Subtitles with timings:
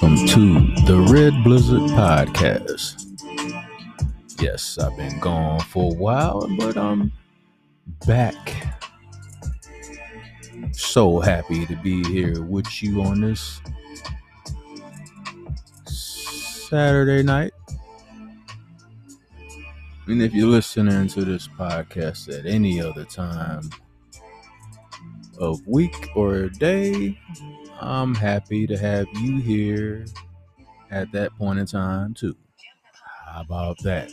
[0.06, 3.08] Welcome to the Red Blizzard Podcast.
[4.40, 7.12] Yes, I've been gone for a while, but I'm
[8.06, 8.78] back.
[10.74, 13.60] So happy to be here with you on this
[15.88, 17.54] Saturday night.
[20.06, 23.72] And if you're listening to this podcast at any other time
[25.40, 27.18] of week or day,
[27.86, 30.06] I'm happy to have you here
[30.90, 32.36] at that point in time, too.
[33.26, 34.12] How about that?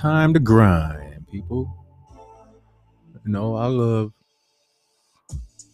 [0.00, 1.70] Time to grind, people.
[3.22, 4.14] You know, I love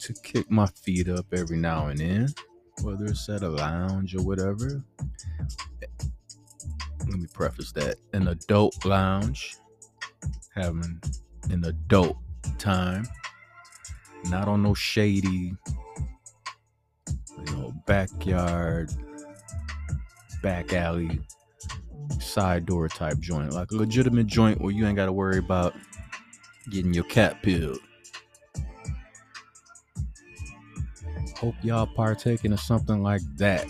[0.01, 2.35] to kick my feet up every now and then,
[2.83, 4.83] whether it's at a lounge or whatever.
[7.09, 9.55] Let me preface that an adult lounge,
[10.57, 11.01] having
[11.51, 12.17] an adult
[12.59, 13.07] time,
[14.25, 15.55] not on no shady,
[17.39, 18.91] you know, backyard,
[20.43, 21.21] back alley,
[22.23, 25.75] side door type joint, like a legitimate joint where you ain't got to worry about
[26.71, 27.79] getting your cat peeled.
[31.37, 33.67] Hope y'all partaking of something like that.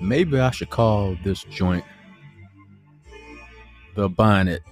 [0.00, 1.84] Maybe I should call this joint
[3.94, 4.62] the bonnet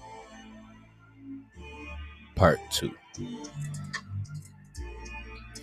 [2.34, 2.90] part two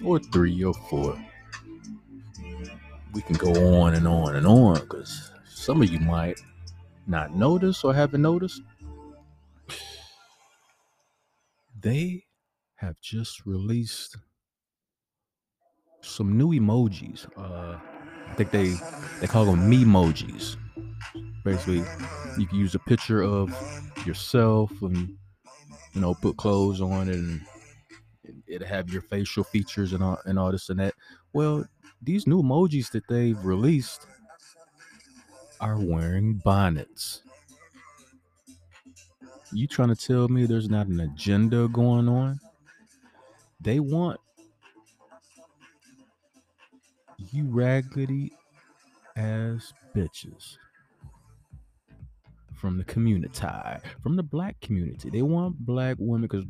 [0.04, 1.18] or three or four
[3.18, 6.40] we can go on and on and on because some of you might
[7.08, 8.62] not notice or haven't noticed.
[11.80, 12.26] They
[12.76, 14.18] have just released
[16.02, 17.28] some new emojis.
[17.36, 17.80] Uh,
[18.28, 18.76] I think they
[19.20, 20.58] they call them emojis.
[21.44, 21.84] Basically,
[22.38, 23.50] you can use a picture of
[24.06, 25.18] yourself and
[25.94, 27.42] you know put clothes on it and
[28.48, 30.94] it'll have your facial features and all and all this and that.
[31.34, 31.66] Well,
[32.02, 34.08] these new emojis that they've released
[35.60, 37.22] are wearing bonnets.
[39.52, 42.40] You trying to tell me there's not an agenda going on?
[43.62, 44.20] They want
[47.32, 48.34] you raggedy
[49.16, 50.58] ass bitches
[52.56, 53.40] from the community,
[54.02, 55.10] from the black community.
[55.10, 56.46] They want black women because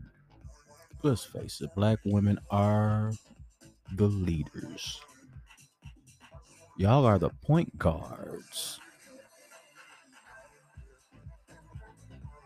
[1.03, 3.11] let's face it, black women are
[3.95, 4.99] the leaders.
[6.77, 8.79] Y'all are the point guards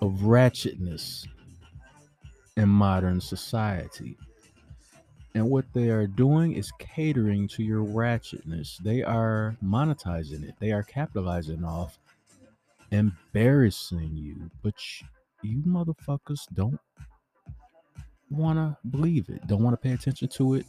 [0.02, 1.28] of ratchetness
[2.58, 4.18] in modern society.
[5.34, 8.78] And what they are doing is catering to your ratchetness.
[8.78, 11.98] They are monetizing it, they are capitalizing off
[12.92, 14.50] embarrassing you.
[14.62, 14.76] But
[15.42, 16.80] you motherfuckers don't
[18.32, 20.66] want to believe it, don't want to pay attention to it,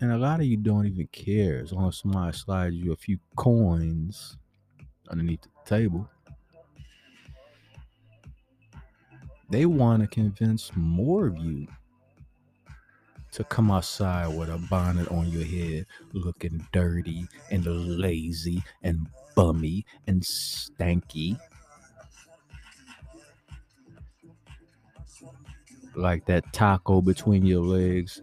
[0.00, 2.96] and a lot of you don't even care as long as somebody slides you a
[2.96, 4.36] few coins
[5.10, 6.08] underneath the table.
[9.50, 11.66] They want to convince more of you
[13.32, 19.84] to come outside with a bonnet on your head, looking dirty and lazy and bummy
[20.06, 21.38] and stanky.
[25.94, 28.22] Like that taco between your legs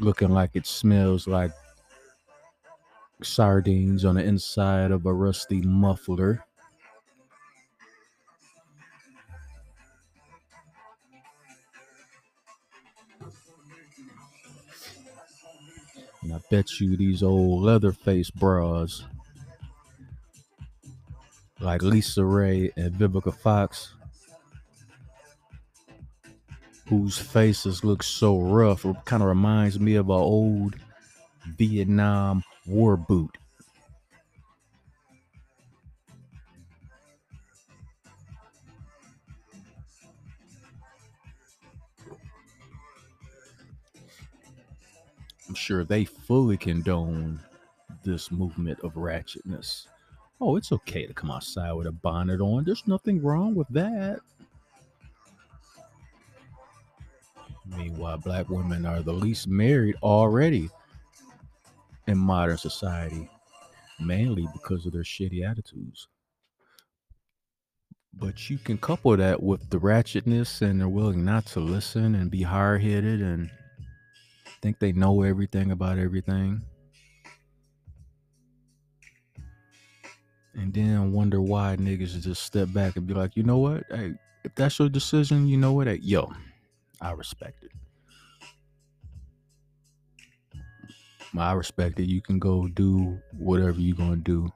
[0.00, 1.50] looking like it smells like
[3.22, 6.44] sardines on the inside of a rusty muffler.
[16.22, 19.04] And I bet you these old Leatherface bras
[21.60, 23.94] like Lisa Ray and Vivica Fox
[26.88, 28.84] whose faces look so rough.
[28.84, 30.76] It kind of reminds me of an old
[31.56, 33.36] Vietnam war boot.
[45.48, 47.38] I'm sure they fully condone
[48.02, 49.86] this movement of ratchetness.
[50.40, 52.64] Oh, it's okay to come outside with a bonnet on.
[52.64, 54.20] There's nothing wrong with that.
[57.66, 60.68] Meanwhile, black women are the least married already
[62.06, 63.28] in modern society,
[63.98, 66.08] mainly because of their shitty attitudes.
[68.12, 72.30] But you can couple that with the ratchetness and they're willing not to listen and
[72.30, 73.50] be hard headed and
[74.62, 76.62] think they know everything about everything.
[80.54, 83.82] And then wonder why niggas just step back and be like, you know what?
[83.90, 85.88] Hey, if that's your decision, you know what?
[85.88, 86.32] Hey, yo,
[87.04, 87.70] I respect it.
[91.36, 92.08] I respect it.
[92.08, 94.50] You can go do whatever you're gonna do.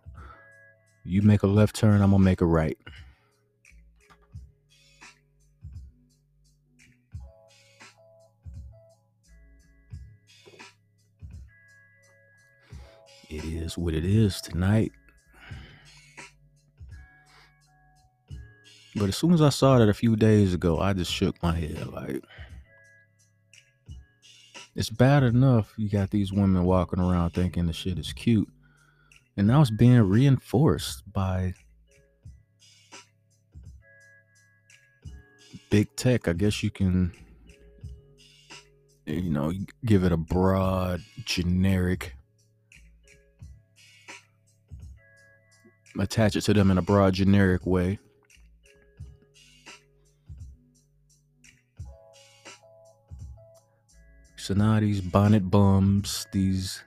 [1.04, 2.78] You make a left turn, I'm gonna make a right.
[13.28, 14.92] It is what it is tonight.
[18.98, 21.54] But as soon as I saw that a few days ago, I just shook my
[21.54, 22.24] head like,
[24.74, 28.48] it's bad enough you got these women walking around thinking the shit is cute.
[29.36, 31.54] And now it's being reinforced by
[35.70, 36.26] big tech.
[36.26, 37.12] I guess you can,
[39.06, 39.52] you know,
[39.84, 42.16] give it a broad, generic,
[45.98, 48.00] attach it to them in a broad, generic way.
[54.48, 56.82] So now these bonnet bums, these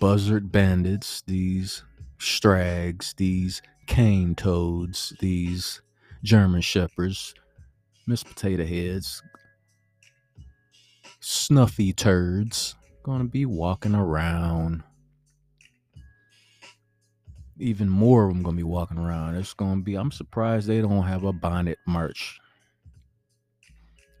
[0.00, 1.82] buzzard bandits, these
[2.18, 5.82] strags, these cane toads, these
[6.24, 7.34] German shepherds,
[8.06, 9.22] Miss Potato Heads,
[11.20, 14.84] snuffy turds, gonna be walking around.
[17.58, 19.34] Even more of them gonna be walking around.
[19.34, 19.96] It's gonna be.
[19.96, 22.40] I'm surprised they don't have a bonnet march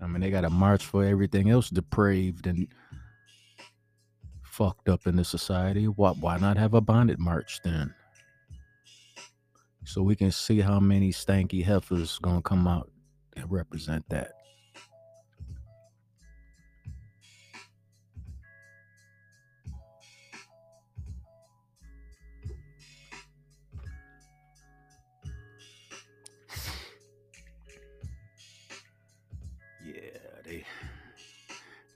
[0.02, 2.66] I mean, they got a march for everything else depraved and
[4.42, 5.84] fucked up in the society.
[5.86, 7.94] Why, why not have a bonnet march then?
[9.84, 12.90] So we can see how many stanky heifers gonna come out
[13.36, 14.32] and represent that.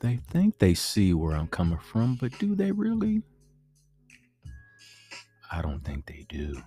[0.06, 3.22] They think they see where I'm coming from, but do they really?
[5.50, 6.62] I don't think they do.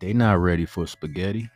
[0.00, 1.48] They not ready for spaghetti.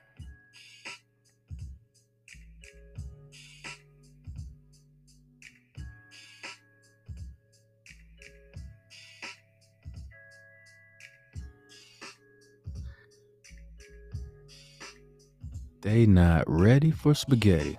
[15.81, 17.77] They not ready for spaghetti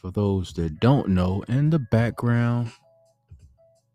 [0.00, 2.72] for those that don't know, in the background,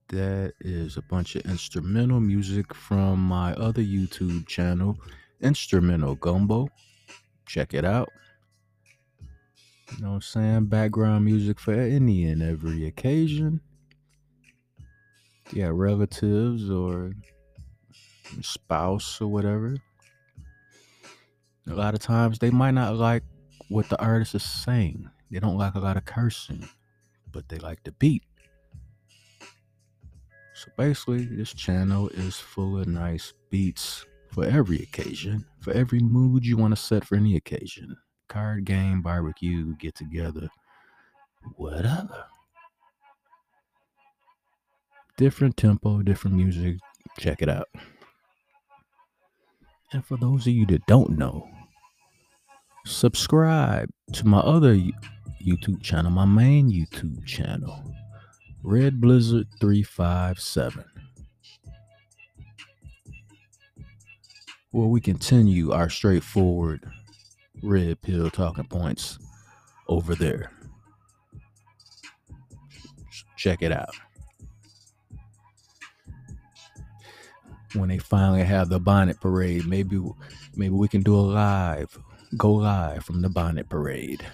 [0.10, 4.98] that is a bunch of instrumental music from my other YouTube channel,
[5.42, 6.70] Instrumental Gumbo.
[7.48, 8.10] Check it out.
[9.92, 10.66] You know what I'm saying?
[10.66, 13.62] Background music for any and every occasion.
[15.54, 17.14] Yeah, relatives or
[18.42, 19.76] spouse or whatever.
[21.68, 23.24] A lot of times they might not like
[23.70, 25.10] what the artist is saying.
[25.32, 26.68] They don't like a lot of cursing,
[27.32, 28.24] but they like the beat.
[30.54, 36.46] So basically, this channel is full of nice beats for every occasion, for every mood
[36.46, 37.96] you want to set for any occasion.
[38.28, 40.50] Card game, barbecue, get together,
[41.56, 42.26] whatever.
[45.18, 46.78] Different tempo, different music.
[47.20, 47.70] Check it out.
[49.94, 51.48] And for those of you that don't know,
[52.86, 54.78] subscribe to my other
[55.46, 57.84] YouTube channel, my main YouTube channel,
[58.64, 60.84] Red Blizzard 357.
[64.72, 66.90] Where we continue our straightforward
[67.62, 69.20] red pill talking points
[69.88, 70.52] over there.
[73.38, 73.96] Check it out.
[77.76, 80.02] When they finally have the bonnet parade, maybe
[80.56, 81.98] maybe we can do a live,
[82.36, 84.26] go live from the bonnet parade.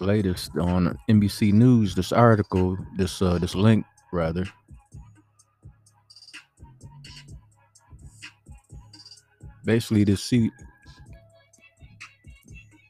[0.00, 4.44] Latest on NBC News, this article, this uh, this link rather.
[9.64, 10.50] Basically, to see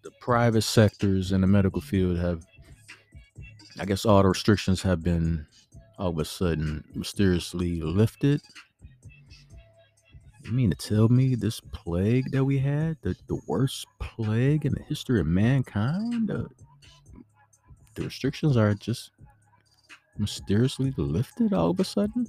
[0.02, 2.46] the private sectors in the medical field have,
[3.78, 5.46] I guess, all the restrictions have been
[5.98, 8.40] all of a sudden mysteriously lifted.
[10.44, 13.86] You mean to tell me this plague that we had, the, the worst
[14.22, 16.44] plague in the history of mankind, uh,
[17.94, 19.12] the restrictions are just
[20.18, 22.26] mysteriously lifted all of a sudden?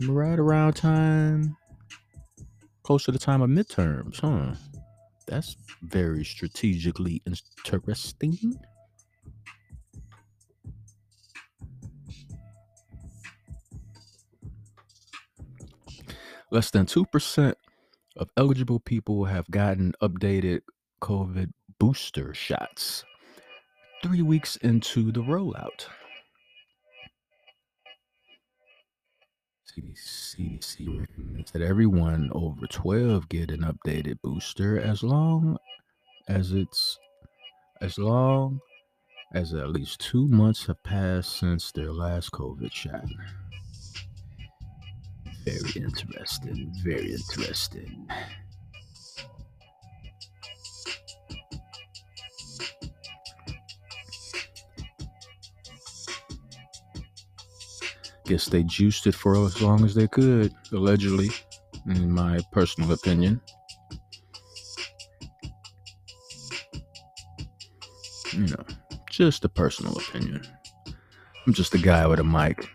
[0.00, 1.56] Right around time,
[2.82, 4.54] close to the time of midterms, huh?
[5.26, 7.22] That's very strategically
[7.64, 8.58] interesting.
[16.50, 17.54] Less than 2%
[18.16, 20.60] of eligible people have gotten updated
[21.02, 23.04] COVID booster shots.
[24.02, 25.86] three weeks into the rollout.
[29.66, 35.58] CDC recommends that everyone over 12 get an updated booster as long
[36.28, 36.98] as it's
[37.80, 38.60] as long
[39.34, 43.04] as at least two months have passed since their last COVID shot.
[45.46, 46.72] Very interesting.
[46.82, 48.08] Very interesting.
[58.26, 61.30] Guess they juiced it for as long as they could, allegedly,
[61.86, 63.40] in my personal opinion.
[68.32, 68.64] You know,
[69.08, 70.42] just a personal opinion.
[71.46, 72.68] I'm just a guy with a mic.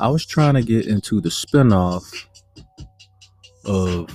[0.00, 2.02] I was trying to get into the spinoff
[3.66, 4.08] of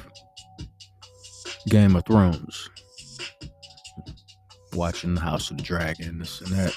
[1.69, 2.69] Game of Thrones,
[4.73, 6.75] watching the House of the Dragon, this and that.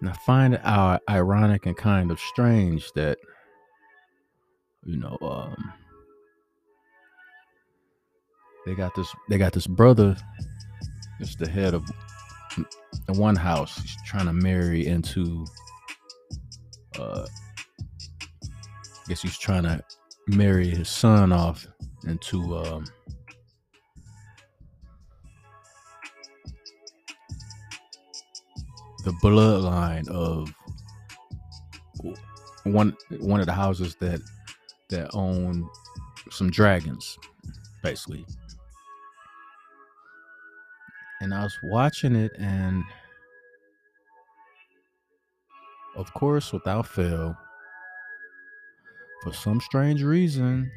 [0.00, 3.18] And I find it uh, ironic and kind of strange that,
[4.84, 5.72] you know, um,
[8.66, 10.16] they got this they got this brother
[11.18, 11.88] that's the head of
[13.06, 15.46] the one house he's trying to marry into
[16.98, 17.26] uh,
[19.06, 19.82] I guess he's trying to
[20.26, 21.66] marry his son off
[22.06, 22.84] into um,
[29.04, 30.52] the bloodline of
[32.64, 34.20] one one of the houses that
[34.88, 35.68] that own
[36.30, 37.16] some dragons,
[37.82, 38.26] basically.
[41.20, 42.84] And I was watching it and
[45.96, 47.34] of course, without fail,
[49.22, 50.70] for some strange reason,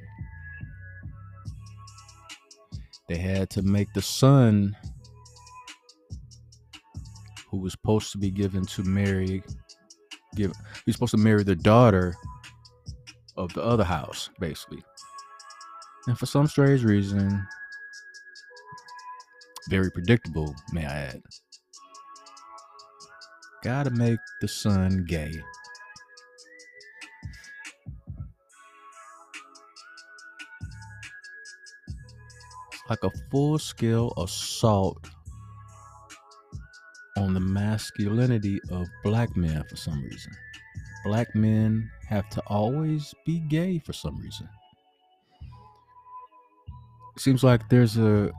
[3.09, 4.75] they had to make the son
[7.49, 9.43] who was supposed to be given to marry
[10.35, 10.53] give
[10.85, 12.15] he's supposed to marry the daughter
[13.35, 14.83] of the other house basically.
[16.07, 17.45] And for some strange reason
[19.69, 21.21] very predictable may i add
[23.61, 25.33] Gotta make the son gay.
[32.89, 35.09] like a full scale assault
[37.17, 40.31] on the masculinity of black men for some reason.
[41.05, 44.49] Black men have to always be gay for some reason.
[47.19, 48.31] Seems like there's a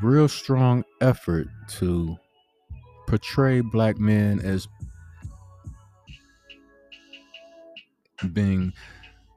[0.00, 2.16] real strong effort to
[3.06, 4.68] portray black men as
[8.32, 8.72] being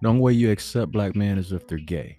[0.02, 2.16] the only way you accept black men is if they're gay.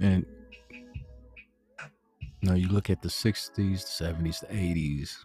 [0.00, 0.24] And
[2.42, 5.16] now you look at the 60s, the 70s, the 80s,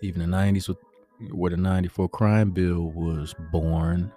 [0.00, 0.78] even the 90s, with,
[1.30, 4.10] where the 94 crime bill was born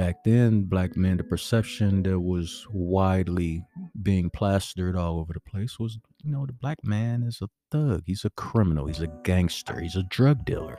[0.00, 3.62] back then, black men, the perception that was widely
[4.02, 8.02] being plastered all over the place was, you know, the black man is a thug,
[8.06, 10.78] he's a criminal, he's a gangster, he's a drug dealer.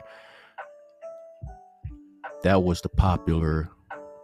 [2.42, 3.70] That was the popular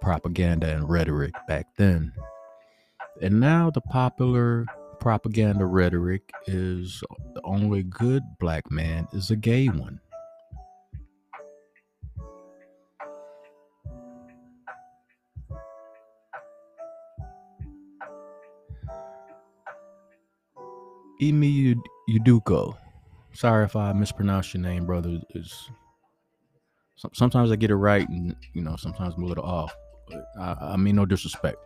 [0.01, 2.13] propaganda and rhetoric back then.
[3.23, 4.67] And now the popular
[4.99, 10.01] propaganda rhetoric is the only good black man is a gay one.
[21.21, 22.77] Ime Udoka.
[23.33, 25.21] Sorry if I mispronounce your name, brother.
[25.35, 25.71] Is
[27.13, 29.75] sometimes I get it right, and you know sometimes I'm a little off.
[30.39, 31.59] I, I mean no disrespect.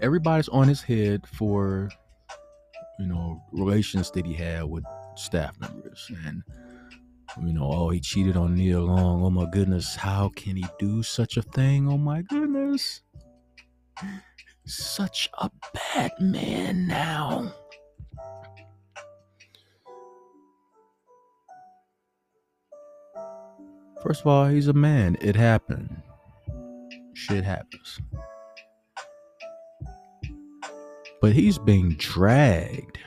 [0.00, 1.88] Everybody's on his head for
[2.98, 4.84] you know relations that he had with
[5.16, 6.42] staff members, and
[7.44, 9.22] you know, oh, he cheated on Nia Long.
[9.22, 11.88] Oh my goodness, how can he do such a thing?
[11.88, 13.02] Oh my goodness
[14.66, 17.52] such a bad man now.
[24.02, 25.16] First of all, he's a man.
[25.20, 26.02] It happened.
[27.14, 27.98] Shit happens.
[31.20, 32.98] But he's being dragged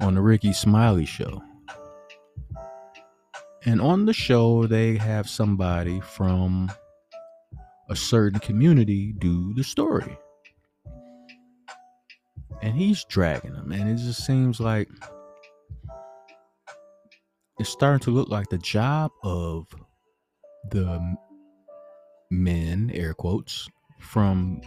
[0.00, 1.40] on the Rickey Smiley show.
[3.64, 6.72] And on the show, they have somebody from
[7.92, 10.16] a certain community do the story.
[12.62, 13.70] And he's dragging them.
[13.70, 14.88] And it just seems like
[17.58, 19.66] it's starting to look like the job of
[20.70, 21.16] the
[22.30, 23.68] men, air quotes,
[24.00, 24.62] from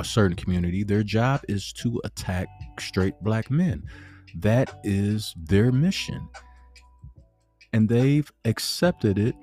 [0.00, 2.48] a certain community, their job is to attack
[2.80, 3.84] straight black men.
[4.36, 6.28] That is their mission.
[7.72, 9.36] And they've accepted it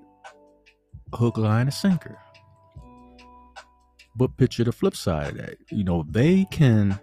[1.13, 2.19] hook, line, and sinker.
[4.15, 5.57] But picture the flip side of that.
[5.71, 6.99] You know, they can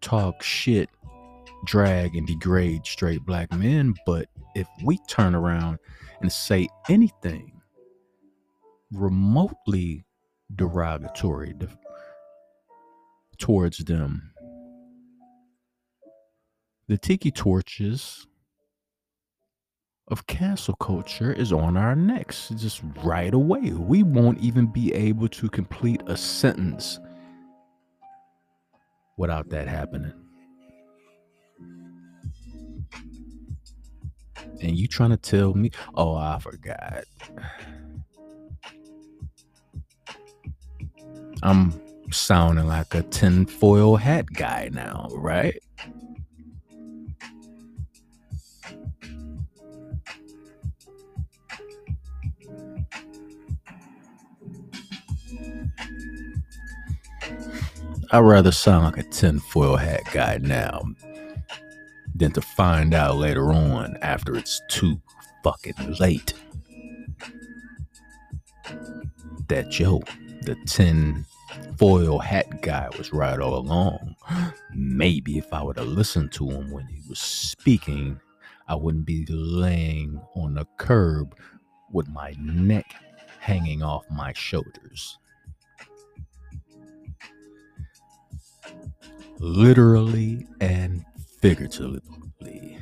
[0.00, 0.88] talk shit,
[1.64, 3.94] drag, and degrade straight black men.
[4.06, 5.78] But if we turn around
[6.20, 7.60] and say anything
[8.92, 10.04] remotely
[10.54, 11.68] derogatory to,
[13.38, 14.32] towards them,
[16.88, 18.26] the tiki torches
[20.08, 23.72] of cancel culture is on our necks just right away.
[23.72, 27.00] We won't even be able to complete a sentence
[29.16, 30.12] without that happening.
[34.62, 37.04] And you trying to tell me, oh, I forgot.
[41.42, 45.60] I'm sounding like a tinfoil hat guy now, right?
[58.12, 60.82] I'd rather sound like a tinfoil hat guy now
[62.14, 65.00] than to find out later on after it's too
[65.42, 66.32] fucking late
[69.48, 70.02] that yo,
[70.42, 71.24] the tin
[71.78, 74.14] foil hat guy was right all along.
[74.74, 78.20] Maybe if I would have listened to him when he was speaking,
[78.68, 81.36] I wouldn't be laying on the curb
[81.92, 82.86] with my neck
[83.38, 85.18] hanging off my shoulders.
[89.38, 91.04] Literally and
[91.40, 92.78] figuratively.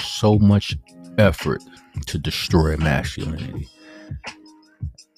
[0.00, 0.76] So much
[1.16, 1.62] effort
[2.06, 3.68] to destroy masculinity.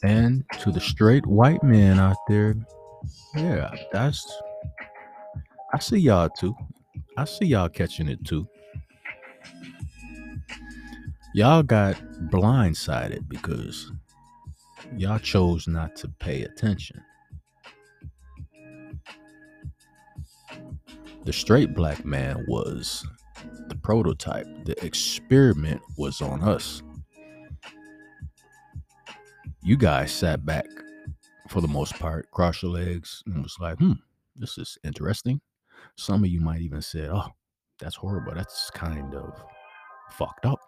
[0.03, 2.55] And to the straight white men out there,
[3.35, 4.27] yeah, that's
[5.73, 6.55] I see y'all too.
[7.17, 8.47] I see y'all catching it too.
[11.33, 11.95] Y'all got
[12.29, 13.93] blindsided because
[14.97, 17.01] y'all chose not to pay attention.
[21.25, 23.07] The straight black man was
[23.69, 24.47] the prototype.
[24.65, 26.83] The experiment was on us.
[29.63, 30.67] You guys sat back
[31.49, 33.93] for the most part, crossed your legs, and was like, hmm,
[34.35, 35.41] this is interesting.
[36.01, 37.27] Some of you might even say, oh,
[37.79, 38.33] that's horrible.
[38.35, 39.39] That's kind of
[40.13, 40.59] fucked up.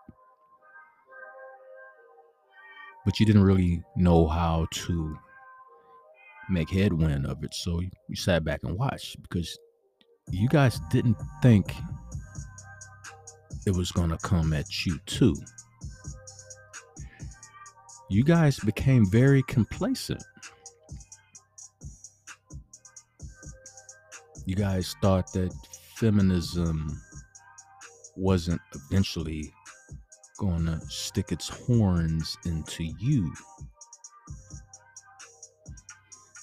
[3.06, 5.16] But you didn't really know how to
[6.50, 7.54] make headwind of it.
[7.54, 9.58] So you sat back and watched because
[10.30, 11.74] you guys didn't think
[13.66, 15.34] it was going to come at you too.
[18.10, 20.22] You guys became very complacent.
[24.46, 25.52] You guys thought that
[25.96, 27.00] feminism
[28.16, 29.52] wasn't eventually
[30.38, 33.32] going to stick its horns into you.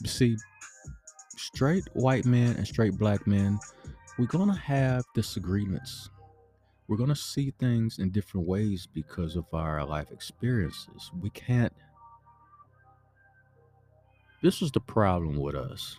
[0.01, 0.37] You see,
[1.35, 3.59] straight white men and straight black men,
[4.17, 6.09] we're going to have disagreements.
[6.87, 11.11] We're going to see things in different ways because of our life experiences.
[11.21, 11.73] We can't.
[14.41, 15.97] This is the problem with us.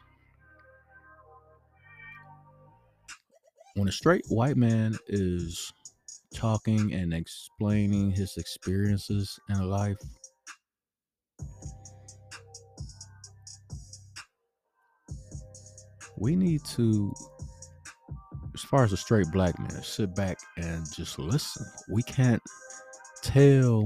[3.80, 5.72] When a straight white man is
[6.34, 9.96] talking and explaining his experiences in life,
[16.18, 17.10] we need to,
[18.54, 21.64] as far as a straight black man, sit back and just listen.
[21.88, 22.42] We can't
[23.22, 23.82] tell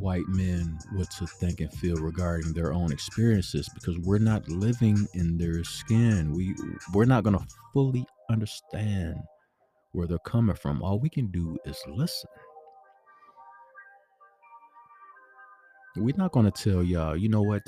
[0.00, 5.06] white men what to think and feel regarding their own experiences because we're not living
[5.14, 6.32] in their skin.
[6.32, 6.54] We
[6.94, 9.16] we're not going to fully understand
[9.92, 10.82] where they're coming from.
[10.82, 12.30] All we can do is listen.
[15.96, 17.62] We're not going to tell y'all, you know what,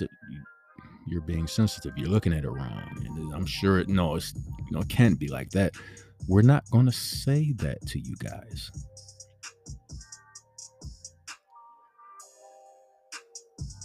[1.07, 1.93] you're being sensitive.
[1.97, 3.05] You're looking at it wrong.
[3.05, 5.73] And I'm sure it, no, it's, you know, it can't be like that.
[6.29, 8.71] We're not going to say that to you guys.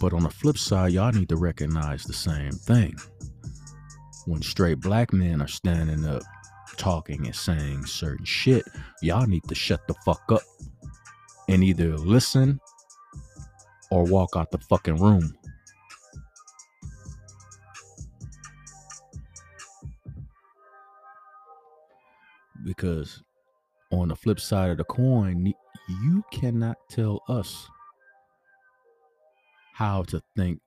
[0.00, 2.96] But on the flip side, y'all need to recognize the same thing.
[4.26, 6.22] When straight black men are standing up
[6.76, 8.64] talking and saying certain shit,
[9.00, 10.42] y'all need to shut the fuck up
[11.48, 12.60] and either listen
[13.90, 15.36] or walk out the fucking room.
[22.64, 23.22] Because
[23.92, 25.54] on the flip side of the coin,
[26.02, 27.68] you cannot tell us
[29.76, 30.58] how to think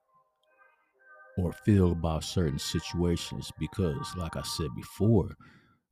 [1.36, 5.32] or feel about certain situations because, like I said before,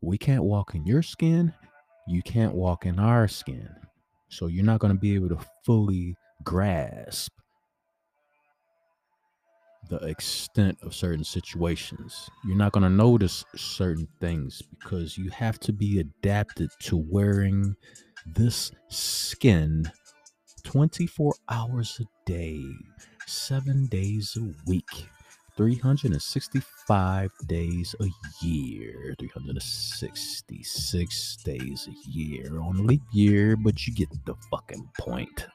[0.02, 1.52] we can't walk in your skin,
[2.08, 3.70] you can't walk in our skin.
[4.30, 7.32] So you're not going to be able to fully grasp
[9.90, 12.30] the extent of certain situations.
[12.46, 17.76] You're not going to notice certain things because you have to be adapted to wearing
[18.28, 19.90] this skin
[20.64, 22.62] 24 hours a day,
[23.26, 25.10] seven days a week.
[25.56, 28.06] 365 days a
[28.46, 35.48] year, 366 days a year on leap year, but you get the fucking point.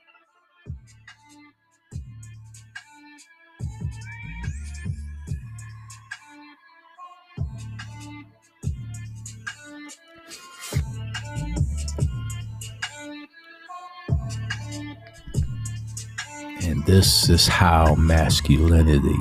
[16.86, 19.18] This is how masculinity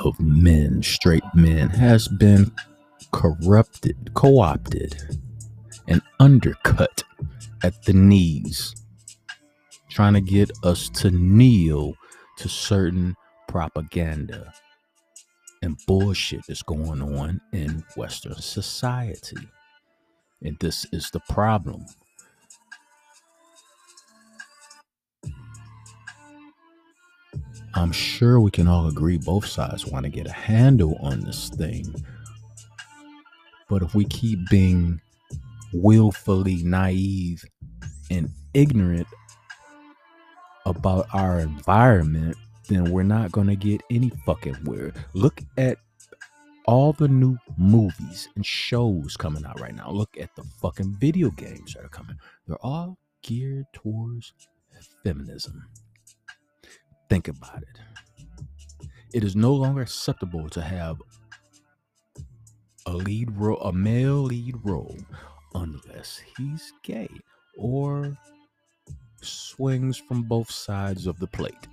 [0.00, 2.52] of men, straight men, has been
[3.12, 5.20] corrupted, co opted,
[5.88, 7.04] and undercut
[7.62, 8.74] at the knees,
[9.90, 11.94] trying to get us to kneel
[12.38, 13.16] to certain
[13.48, 14.52] propaganda
[15.62, 19.48] and bullshit that's going on in Western society.
[20.42, 21.86] And this is the problem.
[27.74, 31.48] I'm sure we can all agree both sides want to get a handle on this
[31.50, 31.94] thing.
[33.68, 35.00] But if we keep being
[35.72, 37.44] willfully naive
[38.10, 39.06] and ignorant
[40.66, 42.36] about our environment,
[42.68, 44.92] then we're not going to get any fucking where.
[45.14, 45.78] Look at
[46.66, 49.90] all the new movies and shows coming out right now.
[49.90, 52.16] Look at the fucking video games that are coming.
[52.46, 54.32] They're all geared towards
[55.04, 55.64] feminism.
[57.10, 57.80] Think about it.
[59.12, 61.02] It is no longer acceptable to have
[62.86, 64.96] a lead role, a male lead role,
[65.54, 67.08] unless he's gay
[67.58, 68.16] or
[69.20, 71.66] swings from both sides of the plate.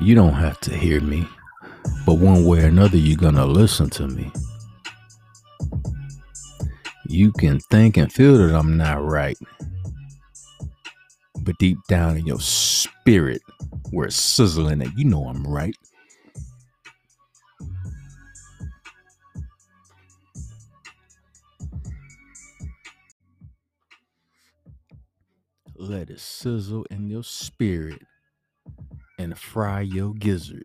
[0.00, 1.28] You don't have to hear me,
[2.06, 4.32] but one way or another, you're going to listen to me.
[7.06, 9.36] You can think and feel that I'm not right,
[11.42, 13.42] but deep down in your spirit,
[13.90, 15.76] where it's sizzling, that you know I'm right.
[25.76, 28.00] Let it sizzle in your spirit
[29.20, 30.64] and fry your gizzard.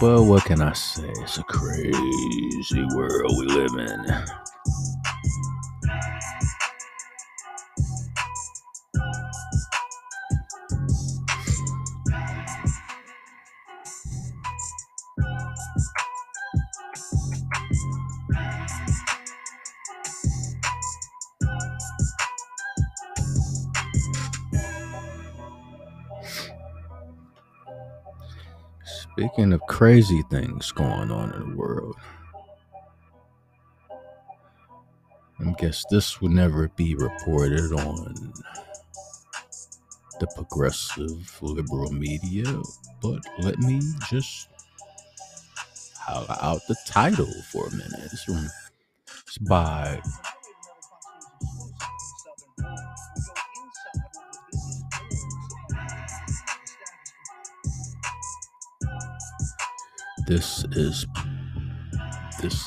[0.00, 1.08] But what can I say?
[1.08, 4.37] It's a crazy world we live in.
[29.78, 31.94] Crazy things going on in the world,
[35.38, 38.32] I guess this would never be reported on
[40.18, 42.60] the progressive liberal media,
[43.00, 44.48] but let me just
[46.08, 48.10] out the title for a minute.
[48.12, 50.02] It's by
[60.28, 61.06] This is
[62.42, 62.62] this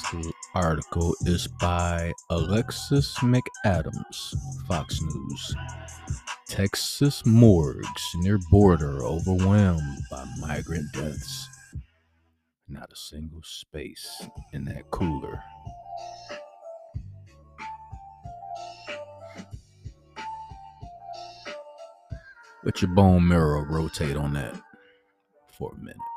[0.56, 4.36] article is by Alexis McAdams,
[4.68, 5.56] Fox News.
[6.48, 11.48] Texas morgues near border overwhelmed by migrant deaths.
[12.68, 15.44] Not a single space in that cooler.
[22.64, 24.60] Let your bone marrow rotate on that
[25.60, 26.11] for a minute.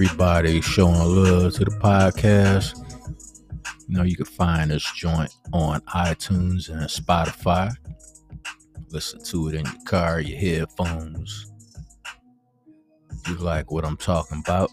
[0.00, 2.78] Everybody showing love to the podcast.
[3.88, 7.72] You know, you can find this joint on iTunes and Spotify.
[8.90, 11.50] Listen to it in your car, your headphones.
[13.10, 14.70] If you like what I'm talking about,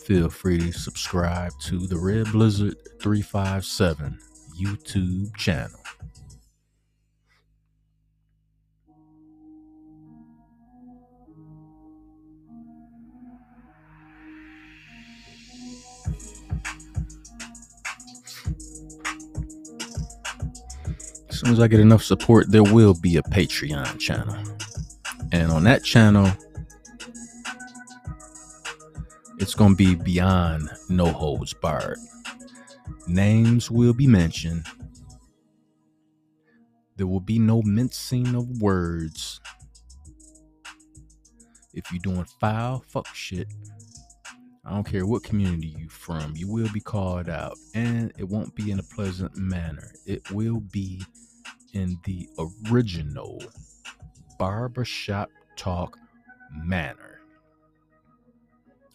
[0.00, 4.18] feel free to subscribe to the Red Blizzard 357
[4.60, 5.77] YouTube channel.
[21.48, 24.36] Soon as I get enough support, there will be a Patreon channel.
[25.32, 26.30] And on that channel,
[29.38, 31.96] it's going to be beyond no holds barred.
[33.06, 34.66] Names will be mentioned.
[36.96, 39.40] There will be no mincing of words.
[41.72, 43.48] If you're doing foul fuck shit,
[44.66, 47.56] I don't care what community you from, you will be called out.
[47.74, 49.92] And it won't be in a pleasant manner.
[50.04, 51.00] It will be
[51.72, 52.28] in the
[52.70, 53.42] original
[54.38, 55.98] barbershop talk
[56.52, 57.20] manner.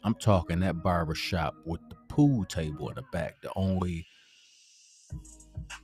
[0.04, 4.06] I'm talking that barbershop with the pool table in the back, the only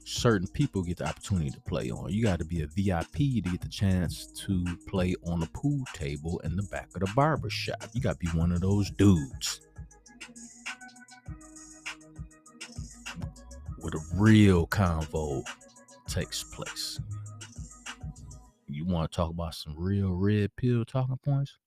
[0.04, 2.12] certain people get the opportunity to play on.
[2.12, 5.84] You got to be a VIP to get the chance to play on the pool
[5.94, 7.90] table in the back of the barbershop.
[7.94, 9.62] You got to be one of those dudes.
[13.82, 15.44] With a real convo
[16.10, 17.00] takes place.
[18.68, 21.58] You want to talk about some real red pill talking points?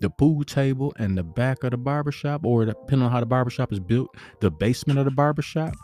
[0.00, 3.70] The pool table and the back of the barbershop, or depending on how the barbershop
[3.72, 4.08] is built,
[4.40, 5.74] the basement of the barbershop,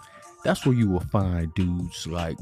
[0.42, 2.38] that's where you will find dudes like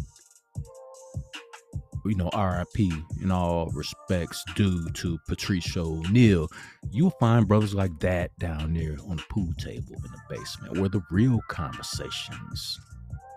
[2.04, 2.92] you know, RIP
[3.22, 6.48] in all respects due to Patrice O'Neal,
[6.90, 10.88] you'll find brothers like that down there on the pool table in the basement where
[10.88, 12.78] the real conversations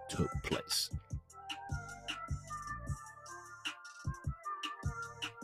[0.10, 0.90] took place.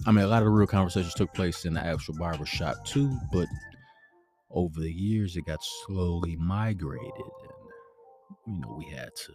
[0.06, 2.86] I mean, a lot of the real conversations took place in the actual barber shop
[2.86, 3.48] too, but
[4.52, 7.02] over the years it got slowly migrated
[8.46, 9.34] and you know we had to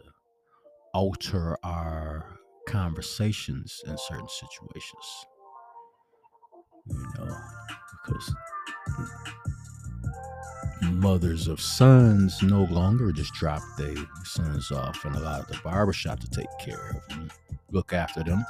[0.95, 2.39] alter our
[2.69, 5.27] conversations in certain situations.
[6.87, 7.37] You know,
[8.05, 8.35] because
[10.83, 13.95] mothers of sons no longer just drop their
[14.25, 17.31] sons off and allow the barbershop to take care of them.
[17.71, 18.45] look after them,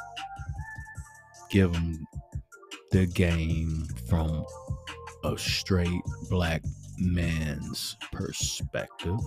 [1.51, 2.07] give them
[2.91, 4.45] the game from
[5.25, 6.63] a straight black
[6.99, 9.19] man's perspective.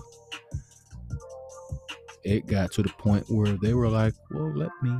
[2.24, 4.92] It got to the point where they were like, well, let me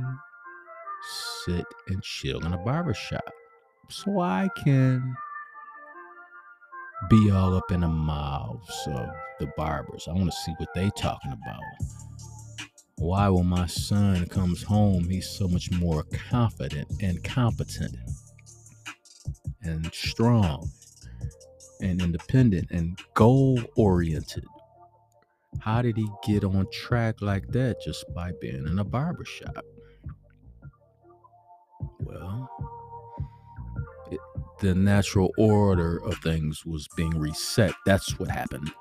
[1.45, 3.23] sit and chill in a barbershop
[3.89, 5.15] so I can
[7.09, 9.09] be all up in the mouths of
[9.39, 10.07] the barbers.
[10.07, 11.61] I want to see what they talking about.
[12.97, 17.95] Why when my son comes home, he's so much more confident and competent
[19.61, 20.69] and strong
[21.81, 24.45] and independent and goal oriented.
[25.59, 29.65] How did he get on track like that just by being in a barbershop?
[31.99, 32.49] Well,
[34.11, 34.19] it,
[34.59, 37.73] the natural order of things was being reset.
[37.85, 38.71] That's what happened.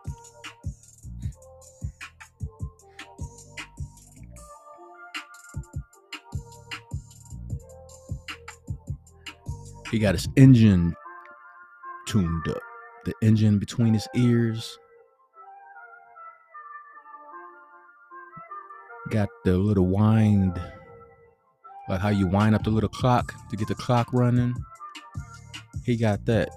[9.91, 10.95] He got his engine
[12.07, 12.63] tuned up.
[13.05, 14.79] The engine between his ears
[19.11, 20.61] got the little wind,
[21.89, 24.55] like how you wind up the little clock to get the clock running.
[25.85, 26.51] He got that.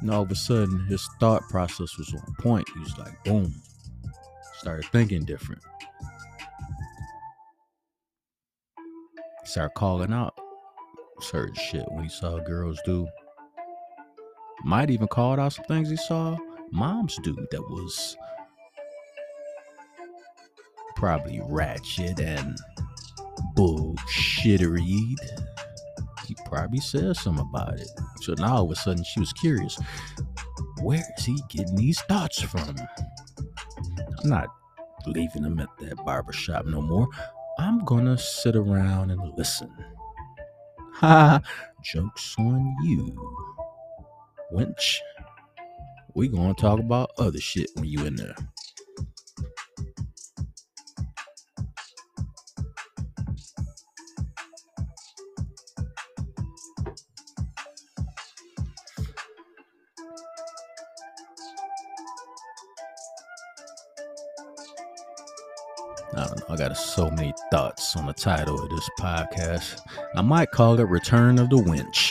[0.00, 2.68] And all of a sudden, his thought process was on point.
[2.74, 3.52] He was like, boom,
[4.58, 5.62] started thinking different.
[9.44, 10.38] Started calling out
[11.20, 13.08] certain shit when he saw girls do.
[14.64, 16.36] Might even called out some things he saw
[16.70, 18.16] moms do that was
[20.96, 22.56] probably ratchet and
[23.56, 25.14] bullshittery.
[26.26, 27.88] He probably said something about it.
[28.22, 29.78] So now all of a sudden she was curious.
[30.82, 32.76] Where is he getting these thoughts from?
[33.38, 34.48] I'm not
[35.06, 37.06] leaving him at that barbershop no more.
[37.58, 39.70] I'm gonna sit around and listen.
[40.96, 41.42] Ha!
[41.82, 43.14] Joke's on you,
[44.50, 44.96] wench.
[46.14, 48.34] We gonna talk about other shit when you in there.
[66.48, 69.80] I got so many thoughts on the title of this podcast.
[70.14, 72.05] I might call it Return of the Winch.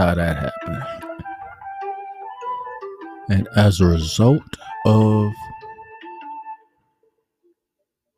[0.00, 0.82] How that happened.
[3.28, 5.30] And as a result of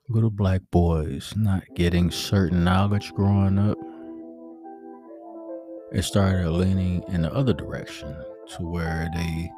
[0.08, 3.78] little black boys not getting certain knowledge growing up,
[5.92, 8.14] it started leaning in the other direction
[8.56, 9.50] to where they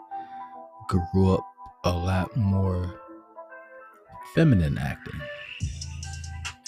[0.89, 1.47] grew up
[1.85, 2.99] a lot more
[4.35, 5.21] feminine acting.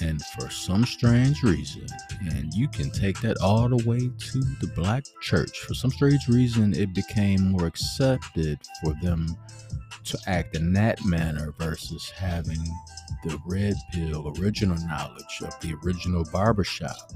[0.00, 1.86] And for some strange reason,
[2.20, 6.28] and you can take that all the way to the black church, for some strange
[6.28, 9.36] reason, it became more accepted for them
[10.04, 12.62] to act in that manner versus having
[13.24, 17.12] the red pill original knowledge of the original barbershop,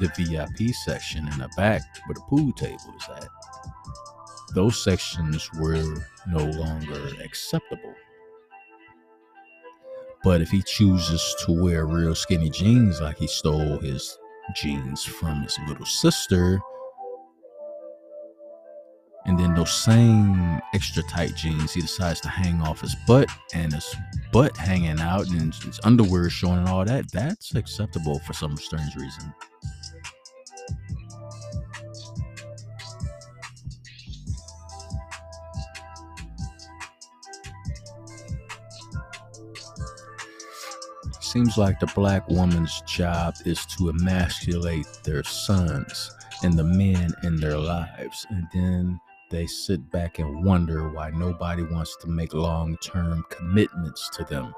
[0.00, 3.28] the VIP section in the back where the pool table is at.
[4.54, 5.94] Those sections were
[6.26, 7.94] no longer acceptable.
[10.22, 14.16] But if he chooses to wear real skinny jeans like he stole his
[14.54, 16.60] jeans from his little sister,
[19.24, 23.72] and then those same extra tight jeans he decides to hang off his butt and
[23.72, 23.94] his
[24.32, 28.94] butt hanging out and his underwear showing and all that, that's acceptable for some strange
[28.96, 29.32] reason.
[41.32, 47.36] Seems like the black woman's job is to emasculate their sons and the men in
[47.36, 48.26] their lives.
[48.28, 54.10] And then they sit back and wonder why nobody wants to make long term commitments
[54.12, 54.52] to them.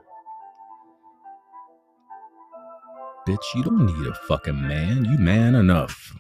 [3.29, 5.05] Bitch, you don't need a fucking man.
[5.05, 6.13] You man enough.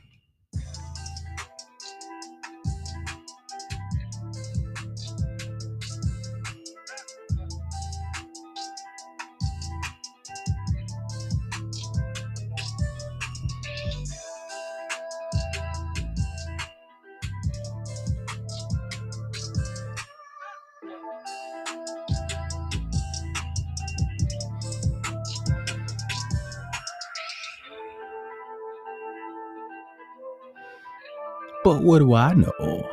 [31.64, 32.86] But what do I know?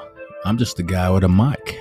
[0.45, 1.80] I'm just a guy with a mic.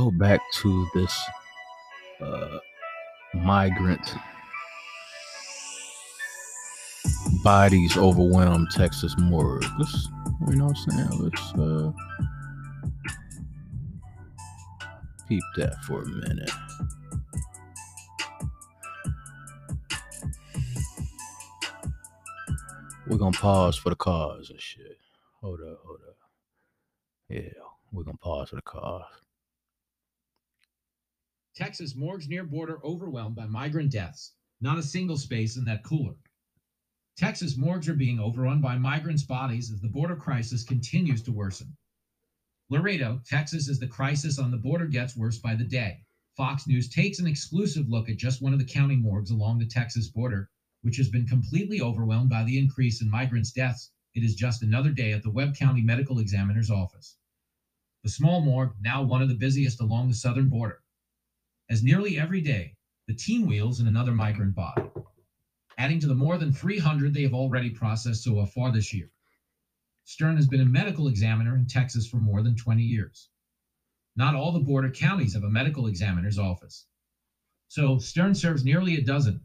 [0.00, 1.14] Go back to this
[2.22, 2.58] uh,
[3.34, 4.14] migrant
[7.44, 9.62] bodies overwhelmed Texas morgue.
[9.78, 10.08] Let's,
[10.48, 11.20] you know what I'm saying?
[11.20, 11.92] Let's uh,
[15.28, 16.50] peep that for a minute.
[23.06, 24.96] We're gonna pause for the cars and shit.
[25.42, 26.16] Hold up, hold up.
[27.28, 27.50] Yeah,
[27.92, 29.04] we're gonna pause for the cars.
[31.56, 34.34] Texas morgues near border overwhelmed by migrant deaths.
[34.60, 36.14] Not a single space in that cooler.
[37.16, 41.76] Texas morgues are being overrun by migrants' bodies as the border crisis continues to worsen.
[42.68, 46.04] Laredo, Texas, as the crisis on the border gets worse by the day.
[46.36, 49.66] Fox News takes an exclusive look at just one of the county morgues along the
[49.66, 50.48] Texas border,
[50.82, 53.90] which has been completely overwhelmed by the increase in migrants' deaths.
[54.14, 57.16] It is just another day at the Webb County Medical Examiner's office.
[58.04, 60.79] The small morgue, now one of the busiest along the southern border.
[61.70, 62.74] As nearly every day,
[63.06, 64.82] the team wheels in another migrant body,
[65.78, 69.08] adding to the more than 300 they have already processed so far this year.
[70.04, 73.28] Stern has been a medical examiner in Texas for more than 20 years.
[74.16, 76.86] Not all the border counties have a medical examiner's office.
[77.68, 79.40] So Stern serves nearly a dozen.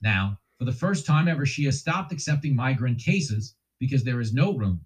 [0.00, 4.32] Now, for the first time ever, she has stopped accepting migrant cases because there is
[4.32, 4.80] no room.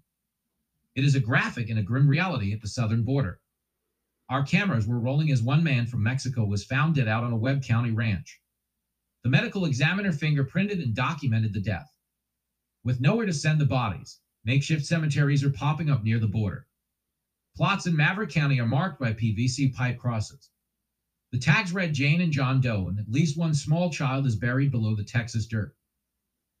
[0.95, 3.39] It is a graphic and a grim reality at the southern border.
[4.31, 7.37] Our cameras were rolling as one man from Mexico was found dead out on a
[7.37, 8.39] Webb County ranch.
[9.25, 11.91] The medical examiner fingerprinted and documented the death.
[12.81, 16.65] With nowhere to send the bodies, makeshift cemeteries are popping up near the border.
[17.57, 20.49] Plots in Maverick County are marked by PVC pipe crosses.
[21.33, 24.71] The tags read Jane and John Doe, and at least one small child is buried
[24.71, 25.75] below the Texas dirt.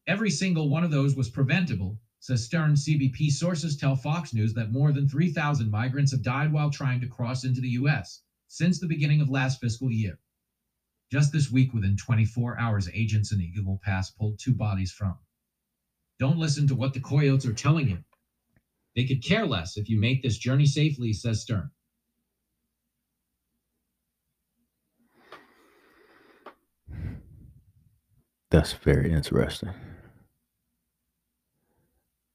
[0.05, 4.71] Every single one of those was preventable, says Stern CBP sources tell Fox News that
[4.71, 8.21] more than 3,000 migrants have died while trying to cross into the U.S.
[8.47, 10.19] since the beginning of last fiscal year.
[11.11, 15.17] Just this week, within 24 hours, agents in the Eagle Pass pulled two bodies from.
[16.19, 17.97] Don't listen to what the coyotes are telling you.
[18.95, 21.71] They could care less if you make this journey safely, says Stern.
[28.51, 29.73] That's very interesting.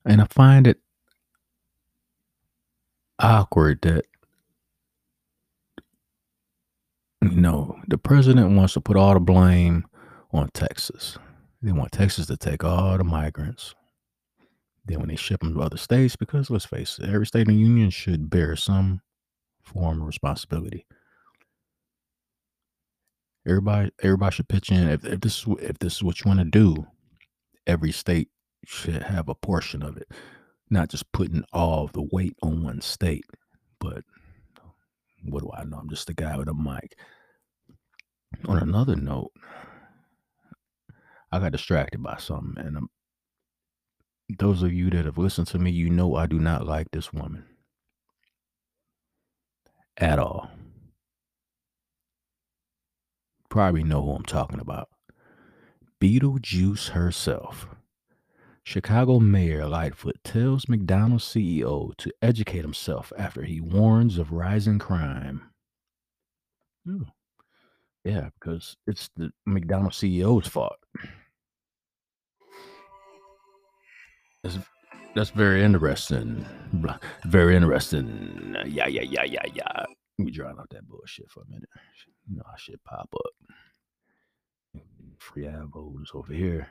[0.07, 0.78] And I find it
[3.18, 4.04] awkward that,
[7.22, 9.84] you know, the president wants to put all the blame
[10.32, 11.18] on Texas.
[11.61, 13.74] They want Texas to take all the migrants.
[14.84, 17.54] Then when they ship them to other states, because let's face it, every state in
[17.54, 19.00] the union should bear some
[19.64, 20.86] form of responsibility.
[23.44, 24.88] Everybody, everybody should pitch in.
[24.88, 26.86] If, if this is if this is what you want to do,
[27.66, 28.28] every state
[28.67, 30.09] should have a portion of it,
[30.71, 33.25] not just putting all the weight on one state.
[33.79, 34.05] But
[35.25, 35.79] what do I know?
[35.79, 36.97] I'm just a guy with a mic.
[38.47, 39.33] On another note,
[41.33, 42.89] I got distracted by something, and I'm
[44.39, 47.12] those of you that have listened to me, you know I do not like this
[47.12, 47.45] woman
[49.97, 50.51] at all.
[53.49, 54.89] Probably know who I'm talking about.
[56.01, 57.69] Beetlejuice herself.
[58.67, 65.53] Chicago Mayor Lightfoot tells McDonald's CEO to educate himself after he warns of rising crime.
[66.89, 67.07] Ooh.
[68.05, 70.75] Yeah, because it's the McDonald's CEO's fault.
[74.43, 74.59] That's,
[75.14, 76.45] that's very interesting.
[77.25, 78.57] Very interesting.
[78.67, 79.85] Yeah, yeah, yeah, yeah, yeah.
[80.19, 81.69] Let me drown out that bullshit for a minute.
[82.29, 84.83] You know, I should pop up.
[85.19, 86.67] Free avos over here.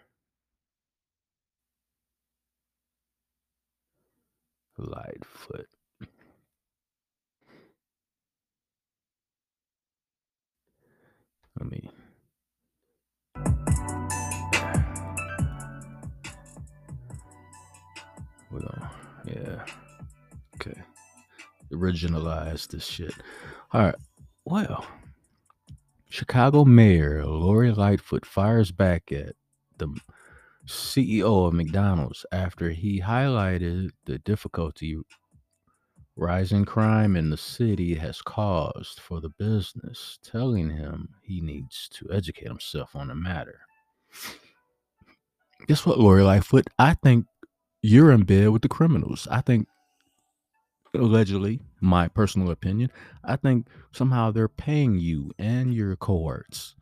[4.78, 5.68] Lightfoot.
[11.60, 11.90] Let me.
[18.52, 18.92] We're gonna,
[19.26, 19.66] yeah.
[20.56, 20.82] Okay.
[21.72, 23.14] Originalize this shit.
[23.72, 23.96] All right.
[24.44, 24.86] Well,
[26.10, 29.36] Chicago Mayor Lori Lightfoot fires back at
[29.78, 29.88] the
[30.68, 34.98] CEO of McDonald's after he highlighted the difficulty
[36.16, 42.08] rising crime in the city has caused for the business, telling him he needs to
[42.12, 43.60] educate himself on the matter.
[45.68, 46.68] Guess what, Lori Lightfoot?
[46.80, 47.26] I think
[47.82, 49.28] you're in bed with the criminals.
[49.30, 49.68] I think,
[50.94, 52.92] allegedly, my personal opinion,
[53.24, 56.76] I think somehow they're paying you and your cohorts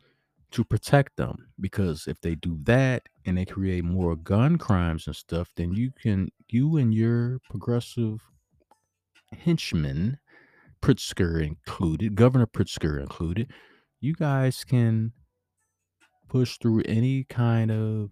[0.54, 5.16] to protect them because if they do that and they create more gun crimes and
[5.16, 8.20] stuff, then you can, you and your progressive
[9.32, 10.18] henchmen,
[10.80, 13.50] Pritzker included, Governor Pritzker included,
[14.00, 15.12] you guys can
[16.28, 18.10] push through any kind of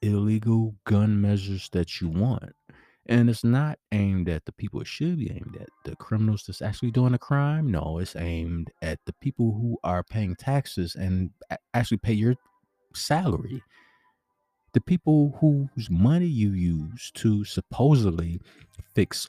[0.00, 2.52] illegal gun measures that you want.
[3.06, 6.62] And it's not aimed at the people it should be aimed at, the criminals that's
[6.62, 7.70] actually doing a crime.
[7.70, 11.30] No, it's aimed at the people who are paying taxes and
[11.74, 12.36] actually pay your
[12.94, 13.60] salary.
[14.72, 18.40] The people whose money you use to supposedly
[18.94, 19.28] fix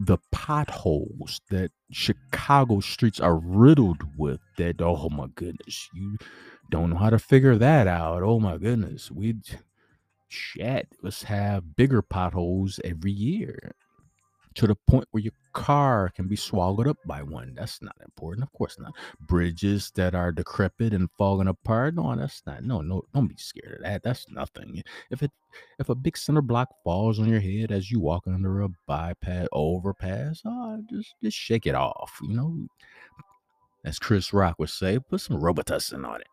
[0.00, 6.16] the potholes that Chicago streets are riddled with that oh my goodness you
[6.70, 9.34] don't know how to figure that out oh my goodness we
[10.34, 13.74] shit let's have bigger potholes every year
[14.54, 17.54] to the point where your car can be swallowed up by one.
[17.54, 18.44] That's not important.
[18.44, 18.92] Of course not.
[19.20, 21.94] Bridges that are decrepit and falling apart.
[21.94, 22.62] No, that's not.
[22.62, 24.02] No, no, don't be scared of that.
[24.02, 24.82] That's nothing.
[25.10, 25.32] If it
[25.78, 29.48] if a big center block falls on your head as you walk under a bypass
[29.52, 32.18] overpass, oh, just just shake it off.
[32.22, 32.56] You know,
[33.84, 36.28] as Chris Rock would say, put some Robitussin on it.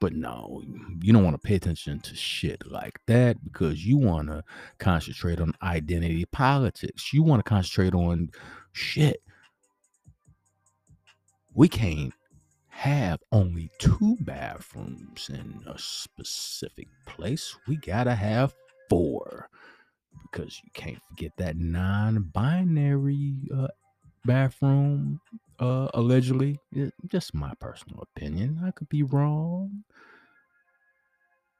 [0.00, 0.62] But no,
[1.00, 4.44] you don't want to pay attention to shit like that because you want to
[4.78, 7.12] concentrate on identity politics.
[7.12, 8.30] You want to concentrate on
[8.72, 9.22] shit.
[11.54, 12.12] We can't
[12.68, 17.56] have only two bathrooms in a specific place.
[17.66, 18.54] We got to have
[18.88, 19.48] four
[20.30, 23.68] because you can't forget that non binary uh,
[24.24, 25.20] bathroom
[25.58, 26.60] uh, allegedly.
[26.72, 28.60] It, just my personal opinion.
[28.64, 29.84] I could be wrong,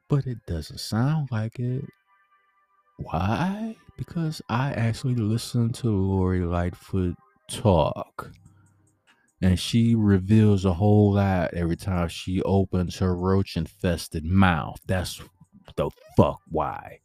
[0.09, 1.85] but it doesn't sound like it.
[2.97, 3.77] Why?
[3.97, 7.15] Because I actually listened to Lori Lightfoot
[7.49, 8.31] talk.
[9.41, 14.79] And she reveals a whole lot every time she opens her roach infested mouth.
[14.85, 15.21] That's
[15.75, 16.99] the fuck why.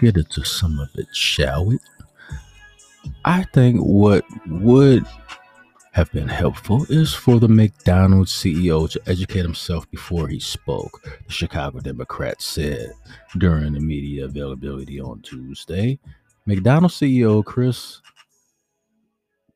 [0.00, 1.78] Get into some of it, shall we?
[3.24, 5.04] I think what would
[5.92, 11.32] have been helpful is for the McDonald's CEO to educate himself before he spoke, the
[11.32, 12.92] Chicago Democrat said
[13.38, 15.98] during the media availability on Tuesday.
[16.46, 18.00] McDonald's CEO Chris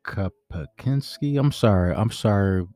[0.05, 2.67] Kempczinski, I'm sorry, I'm sorry,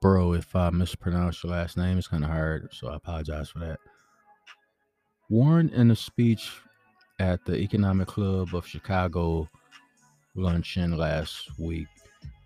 [0.00, 1.98] bro, if I mispronounced your last name.
[1.98, 3.80] It's kind of hard, so I apologize for that.
[5.28, 6.52] Warned in a speech
[7.18, 9.48] at the Economic Club of Chicago
[10.34, 11.88] luncheon last week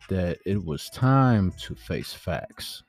[0.09, 2.83] that it was time to face facts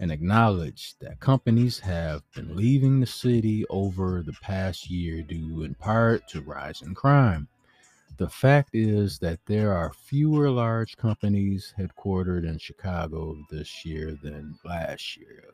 [0.00, 5.74] and acknowledge that companies have been leaving the city over the past year due in
[5.74, 7.48] part to rising crime.
[8.16, 14.56] The fact is that there are fewer large companies headquartered in Chicago this year than
[14.64, 15.44] last year.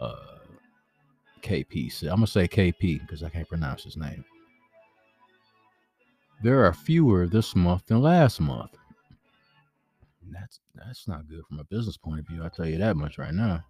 [0.00, 0.38] Uh,
[1.44, 4.24] KP I'm going to say KP because I can't pronounce his name.
[6.42, 8.72] There are fewer this month than last month.
[10.30, 12.42] That's that's not good from a business point of view.
[12.42, 13.64] I'll tell you that much right now.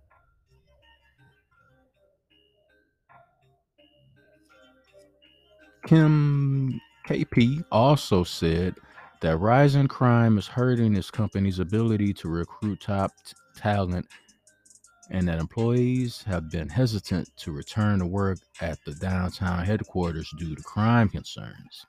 [5.86, 8.74] Kim KP also said
[9.20, 14.06] that rising crime is hurting his company's ability to recruit top t- talent
[15.10, 20.54] and that employees have been hesitant to return to work at the downtown headquarters due
[20.54, 21.86] to crime concerns.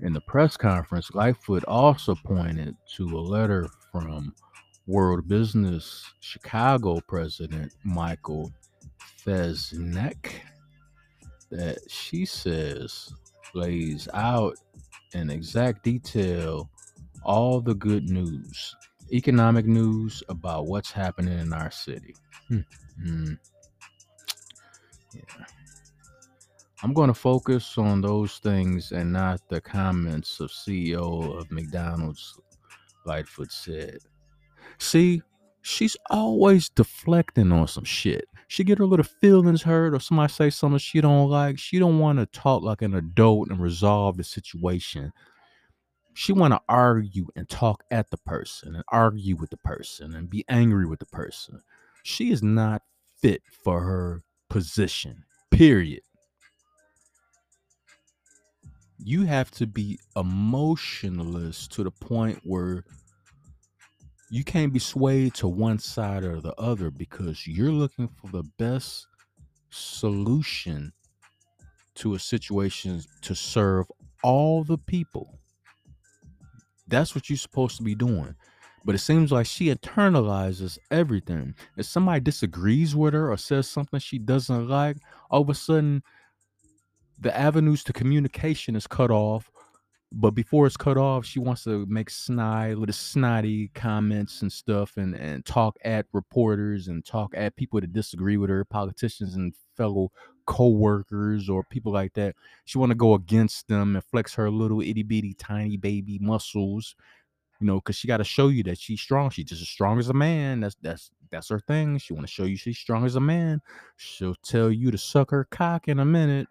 [0.00, 4.34] In the press conference, Lightfoot also pointed to a letter from
[4.86, 8.52] World Business Chicago president Michael
[9.24, 10.32] Fassnacht
[11.50, 13.12] that she says
[13.54, 14.54] lays out
[15.14, 16.70] in exact detail
[17.24, 18.76] all the good news,
[19.12, 22.14] economic news about what's happening in our city.
[22.48, 22.60] Hmm.
[23.02, 23.32] Hmm.
[25.14, 25.44] Yeah.
[26.82, 32.38] I'm going to focus on those things and not the comments of CEO of McDonald's,
[33.06, 33.98] Lightfoot said.
[34.78, 35.22] See,
[35.62, 38.26] she's always deflecting on some shit.
[38.48, 41.58] She get her little feelings hurt or somebody say something she don't like.
[41.58, 45.12] She don't want to talk like an adult and resolve the situation.
[46.16, 50.30] She want to argue and talk at the person and argue with the person and
[50.30, 51.60] be angry with the person.
[52.04, 52.80] She is not
[53.20, 55.24] fit for her position.
[55.50, 56.00] Period.
[58.96, 62.86] You have to be emotionless to the point where
[64.30, 68.44] you can't be swayed to one side or the other because you're looking for the
[68.58, 69.06] best
[69.68, 70.94] solution
[71.96, 73.84] to a situation to serve
[74.22, 75.38] all the people.
[76.86, 78.34] That's what you're supposed to be doing.
[78.84, 81.54] But it seems like she internalizes everything.
[81.76, 84.98] If somebody disagrees with her or says something she doesn't like,
[85.30, 86.02] all of a sudden
[87.18, 89.50] the avenues to communication is cut off
[90.12, 94.96] but before it's cut off, she wants to make snide, little snotty comments and stuff,
[94.96, 99.54] and and talk at reporters and talk at people that disagree with her, politicians and
[99.76, 100.10] fellow
[100.46, 102.34] co-workers or people like that.
[102.64, 106.94] She want to go against them and flex her little itty bitty tiny baby muscles,
[107.60, 109.30] you know, because she got to show you that she's strong.
[109.30, 110.60] She's just as strong as a man.
[110.60, 111.98] That's that's that's her thing.
[111.98, 113.60] She want to show you she's strong as a man.
[113.96, 116.48] She'll tell you to suck her cock in a minute,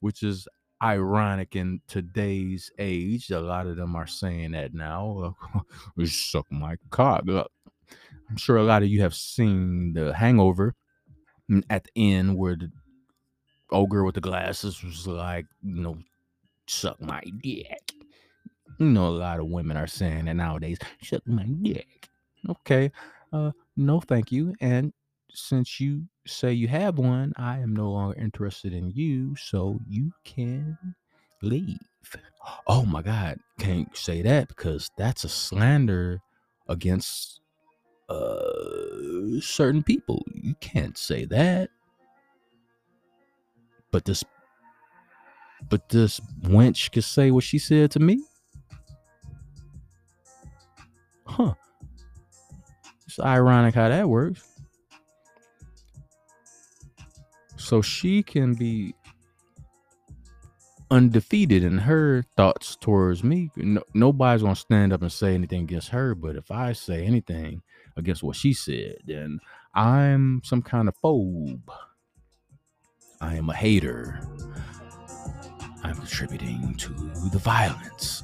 [0.00, 0.48] which is
[0.82, 3.30] ironic in today's age.
[3.30, 5.36] A lot of them are saying that now.
[6.04, 7.24] Suck my cock.
[7.26, 10.74] I'm sure a lot of you have seen the Hangover
[11.50, 12.70] mm, at the end where the
[13.70, 15.98] girl with the glasses was like, you know,
[16.66, 17.92] suck my dick.
[18.78, 20.78] You know, a lot of women are saying that nowadays.
[21.02, 22.08] Suck my dick.
[22.48, 22.90] Okay.
[23.32, 24.54] Uh, no, thank you.
[24.60, 24.92] And
[25.32, 30.12] since you say you have one, I am no longer interested in you, so you
[30.24, 30.78] can
[31.42, 31.78] leave.
[32.66, 36.20] Oh my God, can't say that because that's a slander
[36.68, 37.40] against
[38.08, 40.24] uh certain people.
[40.32, 41.70] You can't say that.
[43.94, 44.24] But this
[45.70, 48.24] but this wench could say what she said to me?
[51.24, 51.54] Huh.
[53.06, 54.42] It's ironic how that works.
[57.56, 58.96] So she can be
[60.90, 63.52] undefeated in her thoughts towards me.
[63.54, 66.16] No, nobody's gonna stand up and say anything against her.
[66.16, 67.62] But if I say anything
[67.96, 69.38] against what she said, then
[69.72, 71.62] I'm some kind of phobe.
[73.24, 74.20] I am a hater.
[75.82, 76.92] I'm contributing to
[77.32, 78.22] the violence.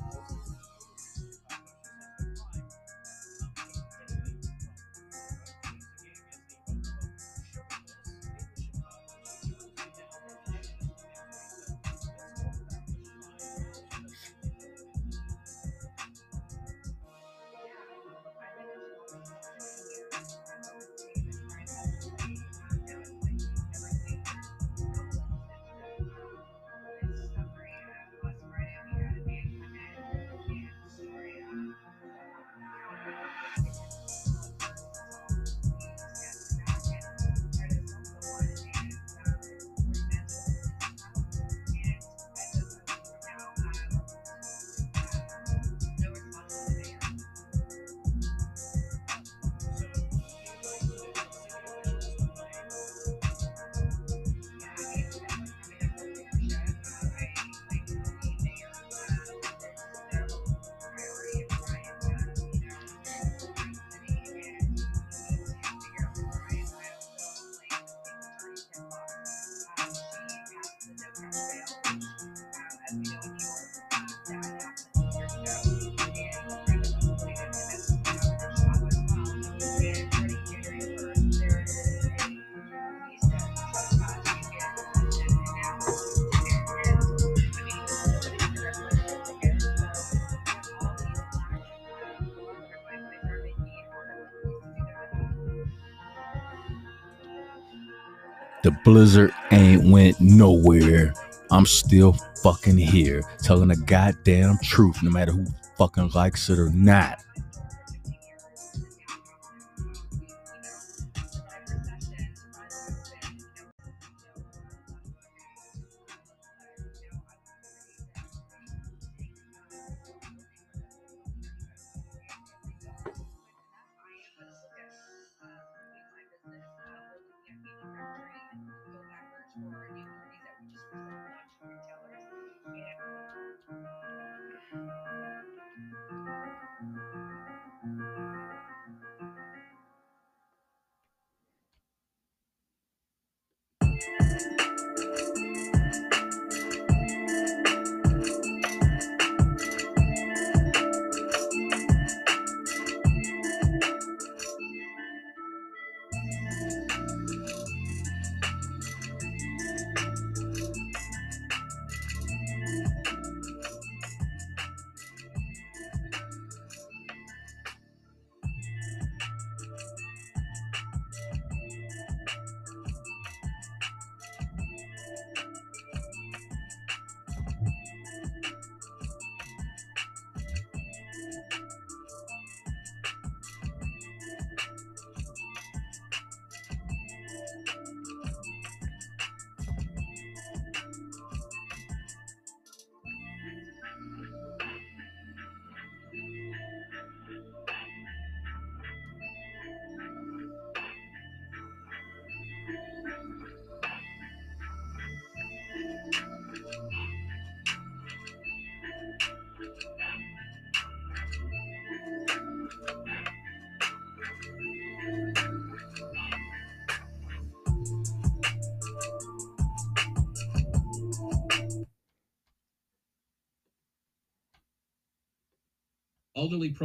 [98.71, 101.13] The blizzard ain't went nowhere.
[101.51, 105.45] I'm still fucking here, telling the goddamn truth, no matter who
[105.77, 107.19] fucking likes it or not.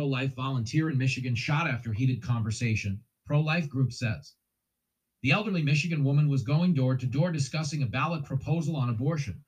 [0.05, 4.35] Pro life volunteer in Michigan shot after heated conversation, pro life group says.
[5.23, 9.41] The elderly Michigan woman was going door to door discussing a ballot proposal on abortion.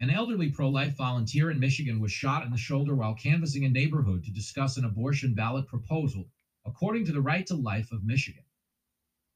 [0.00, 3.68] An elderly pro life volunteer in Michigan was shot in the shoulder while canvassing a
[3.68, 6.30] neighborhood to discuss an abortion ballot proposal,
[6.64, 8.44] according to the Right to Life of Michigan.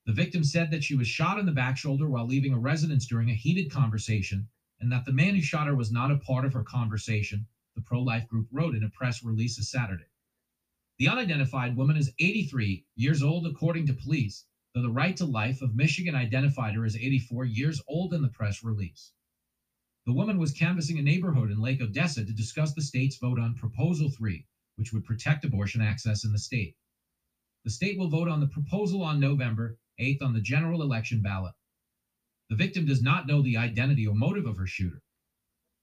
[0.06, 3.04] The victim said that she was shot in the back shoulder while leaving a residence
[3.04, 4.46] during a heated conversation,
[4.80, 7.82] and that the man who shot her was not a part of her conversation the
[7.82, 10.11] pro life group wrote in a press release Saturday.
[10.98, 15.62] The unidentified woman is 83 years old, according to police, though the Right to Life
[15.62, 19.12] of Michigan identified her as 84 years old in the press release.
[20.06, 23.54] The woman was canvassing a neighborhood in Lake Odessa to discuss the state's vote on
[23.54, 26.76] Proposal 3, which would protect abortion access in the state.
[27.64, 31.54] The state will vote on the proposal on November 8th on the general election ballot.
[32.50, 35.01] The victim does not know the identity or motive of her shooter.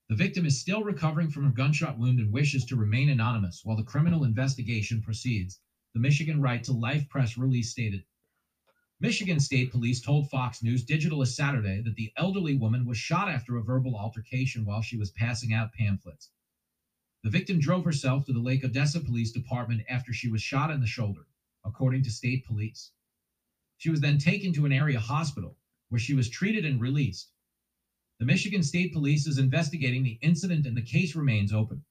[0.10, 3.76] The victim is still recovering from a gunshot wound and wishes to remain anonymous while
[3.76, 5.60] the criminal investigation proceeds,
[5.94, 8.04] the Michigan Right to Life press release stated.
[9.00, 13.30] Michigan State Police told Fox News Digital this Saturday that the elderly woman was shot
[13.30, 16.32] after a verbal altercation while she was passing out pamphlets.
[17.24, 20.80] The victim drove herself to the Lake Odessa Police Department after she was shot in
[20.80, 21.28] the shoulder,
[21.64, 22.90] according to state police.
[23.78, 25.56] She was then taken to an area hospital
[25.90, 27.32] where she was treated and released.
[28.20, 31.86] The Michigan State Police is investigating the incident and the case remains open.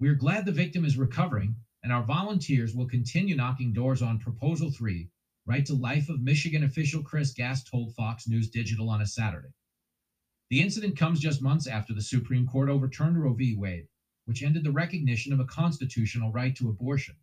[0.00, 4.18] We are glad the victim is recovering, and our volunteers will continue knocking doors on
[4.18, 5.08] Proposal 3,
[5.46, 9.54] Right to Life of Michigan official Chris Gast told Fox News Digital on a Saturday.
[10.50, 13.54] The incident comes just months after the Supreme Court overturned Roe v.
[13.56, 13.86] Wade,
[14.24, 17.14] which ended the recognition of a constitutional right to abortion.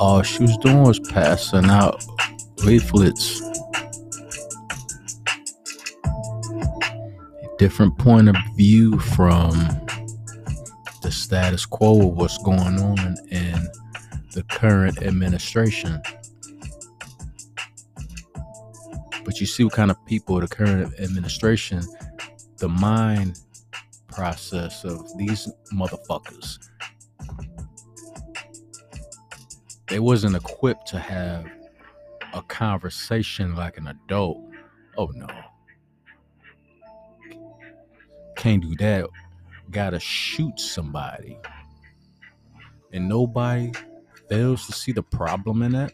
[0.00, 2.02] All she was doing was passing out
[2.64, 3.42] leaflets.
[7.42, 9.52] A different point of view from
[11.02, 13.68] the status quo of what's going on in
[14.32, 16.00] the current administration.
[19.22, 21.82] But you see what kind of people the current administration,
[22.56, 23.38] the mind
[24.08, 26.58] process of these motherfuckers
[29.90, 31.46] they wasn't equipped to have
[32.34, 34.38] a conversation like an adult.
[34.96, 35.26] Oh no.
[38.36, 39.08] Can't do that.
[39.70, 41.38] Gotta shoot somebody.
[42.92, 43.72] and nobody
[44.28, 45.92] fails to see the problem in that,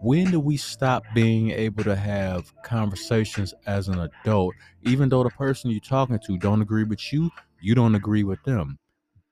[0.00, 5.30] when do we stop being able to have conversations as an adult, even though the
[5.30, 7.30] person you're talking to don't agree with you,
[7.60, 8.78] you don't agree with them,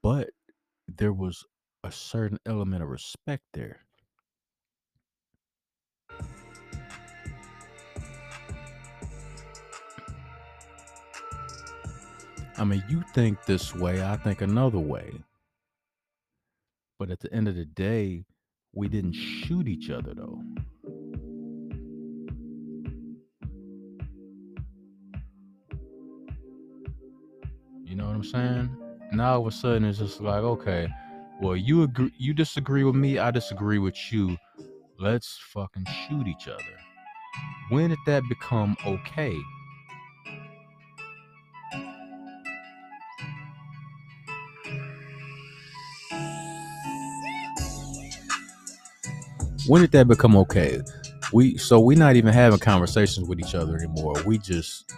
[0.03, 0.31] but
[0.89, 1.45] there was
[1.85, 3.81] a certain element of respect there.
[12.63, 15.11] I mean, you think this way, I think another way.
[16.97, 18.25] But at the end of the day,
[18.73, 20.41] we didn't shoot each other though.
[27.85, 28.77] You know what I'm saying?
[29.11, 30.87] Now all of a sudden it's just like, okay,
[31.41, 34.39] well you agree you disagree with me, I disagree with you.
[35.01, 36.79] Let's fucking shoot each other.
[37.71, 39.37] When did that become okay?
[49.73, 50.83] When did that become okay?
[51.33, 54.13] We so we're not even having conversations with each other anymore.
[54.27, 54.93] We just,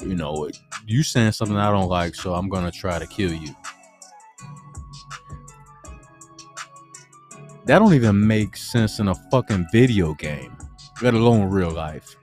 [0.00, 0.48] you know,
[0.86, 3.54] you saying something I don't like, so I'm gonna try to kill you.
[7.66, 10.56] That don't even make sense in a fucking video game,
[11.02, 12.16] let alone real life.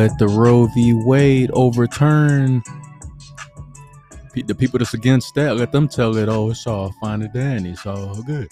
[0.00, 0.94] Let the Roe v.
[0.94, 2.62] Wade overturn.
[4.34, 7.72] The people that's against that, let them tell it, oh, it's all fine and dandy.
[7.72, 8.48] It's all good.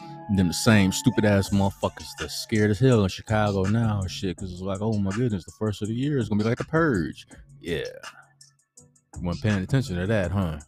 [0.00, 4.10] And them the same stupid ass motherfuckers that's scared as hell in Chicago now and
[4.10, 4.38] shit.
[4.38, 6.60] Cause it's like, oh my goodness, the first of the year is gonna be like
[6.60, 7.26] a purge.
[7.60, 7.84] Yeah.
[9.16, 10.60] You weren't paying attention to that, huh?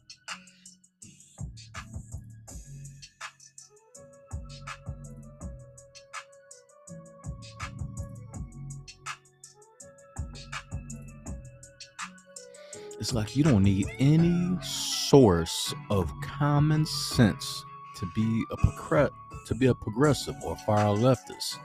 [13.08, 17.64] It's like you don't need any source of common sense
[17.96, 19.14] to be a progr-
[19.46, 21.56] to be a progressive or far leftist.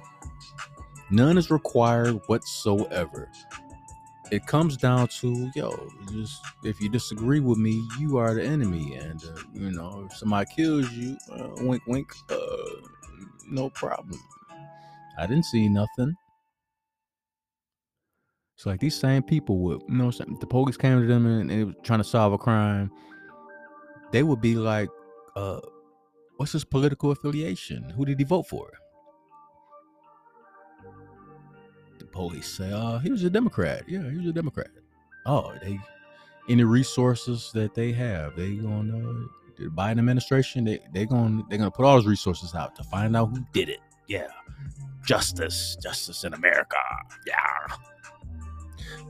[1.12, 3.30] None is required whatsoever.
[4.32, 8.96] It comes down to yo, just if you disagree with me, you are the enemy,
[8.96, 12.38] and uh, you know if somebody kills you, uh, wink, wink, uh,
[13.50, 14.18] no problem.
[15.20, 16.16] I didn't see nothing.
[18.64, 21.66] So like these same people would, you know, the police came to them and they
[21.66, 22.90] were trying to solve a crime.
[24.14, 24.88] They would be like,
[25.36, 25.60] uh,
[26.38, 27.90] what's his political affiliation?
[27.90, 28.72] Who did he vote for?
[32.00, 33.84] The police say, oh, he was a Democrat.
[33.86, 34.70] Yeah, he was a Democrat.
[35.26, 35.78] Oh, they
[36.48, 39.26] any resources that they have, they gonna
[39.58, 43.18] the Biden administration, they they gonna they're gonna put all those resources out to find
[43.18, 43.80] out who did it.
[44.08, 44.28] Yeah.
[45.06, 46.78] Justice, justice in America.
[47.28, 47.76] Yeah.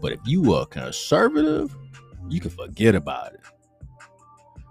[0.02, 1.76] But if you are conservative,
[2.30, 3.42] you can forget about it.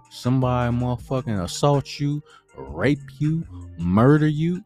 [0.09, 2.21] Somebody motherfucking assault you,
[2.55, 3.45] rape you,
[3.77, 4.63] murder you.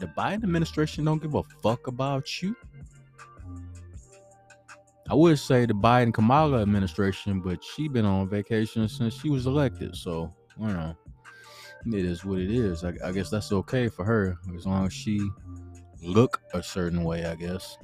[0.00, 2.56] The Biden administration don't give a fuck about you.
[5.10, 9.46] I would say the Biden Kamala administration, but she been on vacation since she was
[9.46, 9.96] elected.
[9.96, 10.94] So, you know,
[11.86, 12.84] it is what it is.
[12.84, 15.20] I, I guess that's okay for her as long as she
[16.02, 17.78] look a certain way, I guess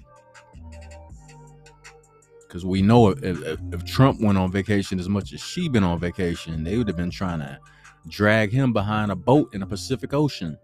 [2.55, 5.83] because we know if, if, if, Trump went on vacation as much as she been
[5.83, 7.59] on vacation, they would have been trying to
[8.07, 10.57] drag him behind a boat in the Pacific Ocean.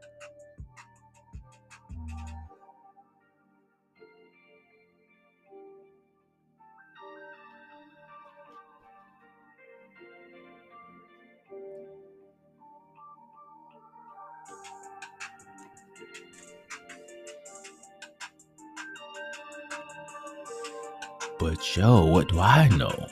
[21.61, 23.07] But yo, what do I know?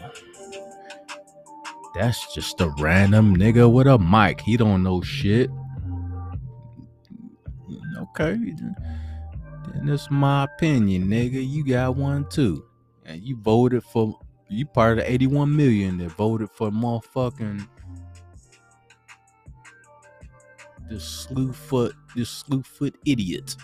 [1.95, 4.41] That's just a random nigga with a mic.
[4.41, 5.51] He don't know shit.
[7.99, 8.37] Okay.
[8.37, 11.47] Then that's my opinion, nigga.
[11.47, 12.65] You got one too.
[13.05, 14.19] And you voted for
[14.49, 17.69] you part of the 81 million that voted for motherfucking
[20.89, 23.57] this slew foot this slew foot idiot.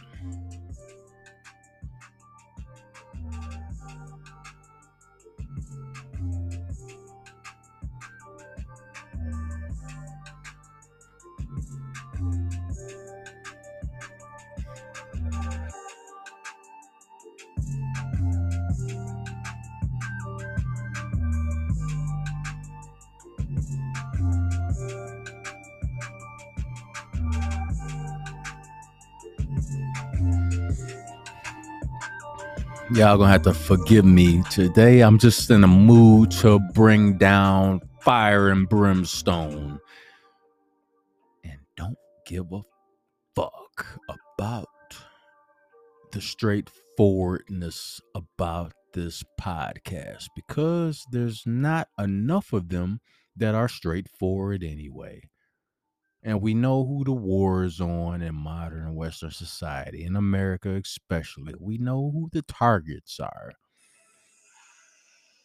[32.95, 35.01] Y'all gonna have to forgive me today.
[35.01, 39.81] I'm just in a mood to bring down fire and brimstone.
[41.43, 42.61] And don't give a
[43.35, 44.69] fuck about
[46.12, 53.01] the straightforwardness about this podcast because there's not enough of them
[53.35, 55.21] that are straightforward anyway.
[56.27, 61.53] And we know who the war is on in modern Western society, in America especially.
[61.61, 63.53] We know who the targets are.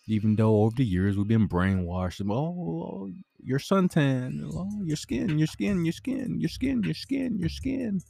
[0.08, 5.38] Even though over the years we've been brainwashed, oh, oh your suntan, oh, your skin,
[5.38, 8.02] your skin, your skin, your skin, your skin, your skin.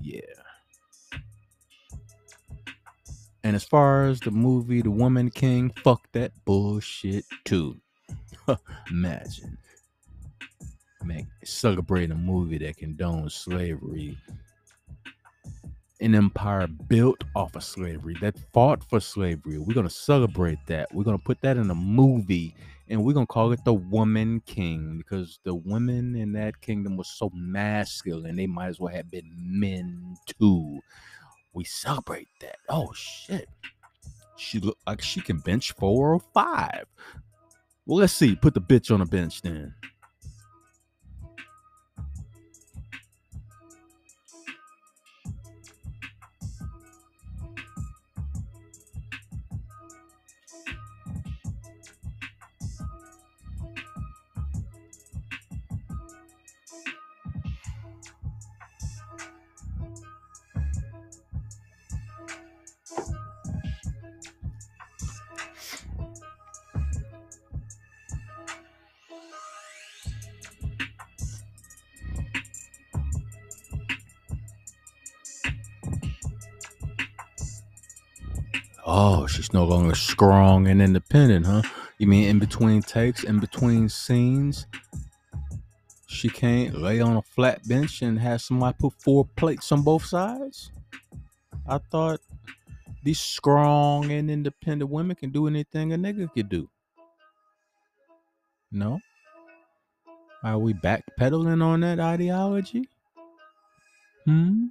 [0.00, 0.20] Yeah.
[3.42, 7.80] And as far as the movie The Woman King, fuck that bullshit too.
[8.90, 9.58] Imagine
[11.04, 14.16] man, celebrating a movie that condones slavery.
[16.00, 19.58] An empire built off of slavery that fought for slavery.
[19.58, 20.94] We're gonna celebrate that.
[20.94, 22.54] We're gonna put that in a movie
[22.88, 27.08] and we're gonna call it the Woman King because the women in that kingdom was
[27.08, 30.80] so masculine, they might as well have been men too.
[31.52, 32.56] We celebrate that.
[32.68, 33.48] Oh shit.
[34.36, 36.84] She look like she can bench four or five.
[37.86, 38.36] Well, let's see.
[38.36, 39.74] Put the bitch on a bench then.
[79.38, 81.62] She's no longer strong and independent, huh?
[81.98, 84.66] You mean in between takes, in between scenes?
[86.08, 90.04] She can't lay on a flat bench and have somebody put four plates on both
[90.04, 90.72] sides?
[91.68, 92.20] I thought
[93.04, 96.68] these strong and independent women can do anything a nigga could do.
[98.72, 98.98] No?
[100.42, 102.88] Are we backpedaling on that ideology?
[104.24, 104.66] Hmm?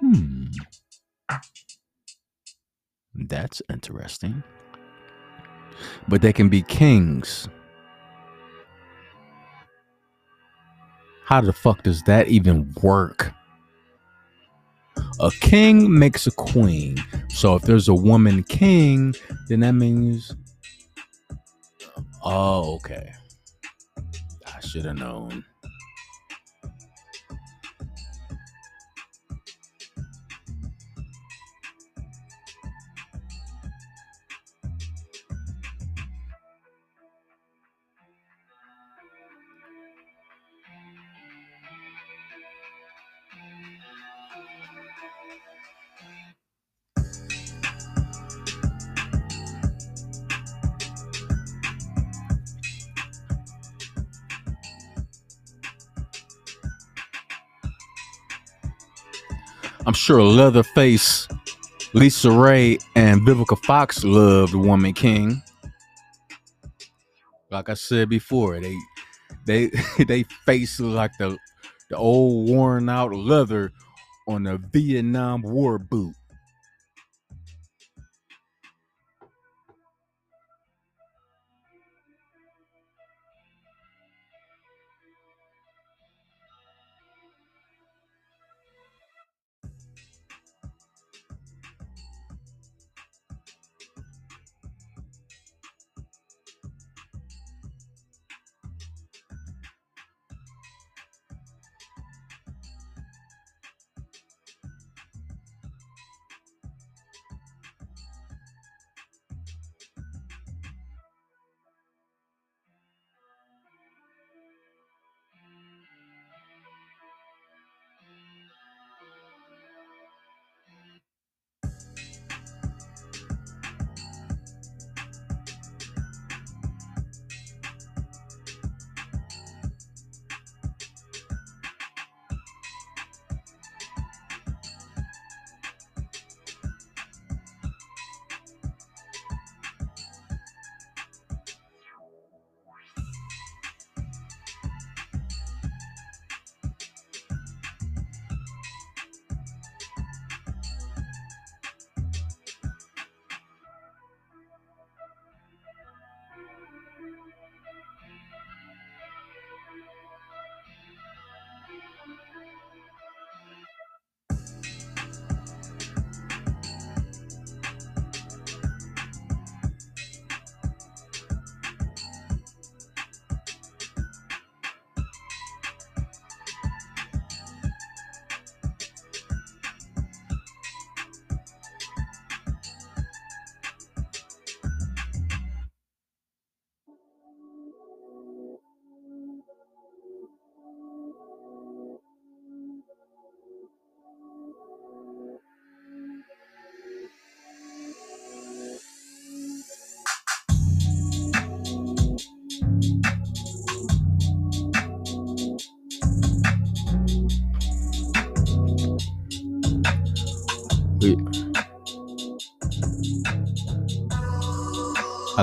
[0.00, 0.46] Hmm.
[3.14, 4.42] That's interesting.
[6.08, 7.48] But they can be kings.
[11.24, 13.32] How the fuck does that even work?
[15.20, 16.96] A king makes a queen.
[17.28, 19.14] So if there's a woman king,
[19.48, 20.36] then that means.
[22.22, 23.12] Oh, okay.
[24.46, 25.44] I should have known.
[60.04, 61.26] Sure Leatherface,
[61.94, 65.42] LisaRaye, and Vivica Fox loved Woman King.
[67.50, 68.76] Like I said before, they
[69.46, 69.70] they
[70.06, 71.38] they face like the
[71.88, 73.72] the old worn out leather
[74.28, 76.14] on a Vietnam War boot.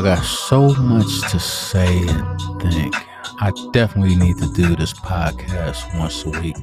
[0.02, 2.96] I got so much to say and think.
[3.40, 6.56] I definitely need to do this podcast once a week.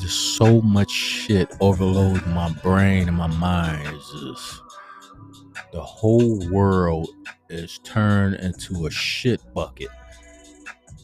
[0.00, 3.86] Just so much shit overloads my brain and my mind.
[3.86, 4.62] It's just
[5.74, 7.10] the whole world
[7.50, 9.90] is turned into a shit bucket.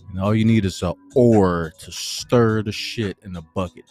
[0.08, 3.84] And all you need is a oar to stir the shit in the bucket.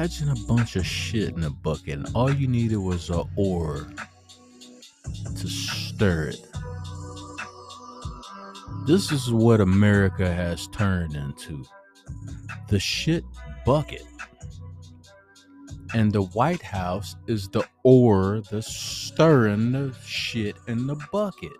[0.00, 3.86] Imagine a bunch of shit in a bucket, and all you needed was a oar
[5.36, 6.40] to stir it.
[8.86, 11.66] This is what America has turned into
[12.68, 13.24] the shit
[13.66, 14.06] bucket.
[15.92, 21.52] And the White House is the oar that's stirring the shit in the bucket.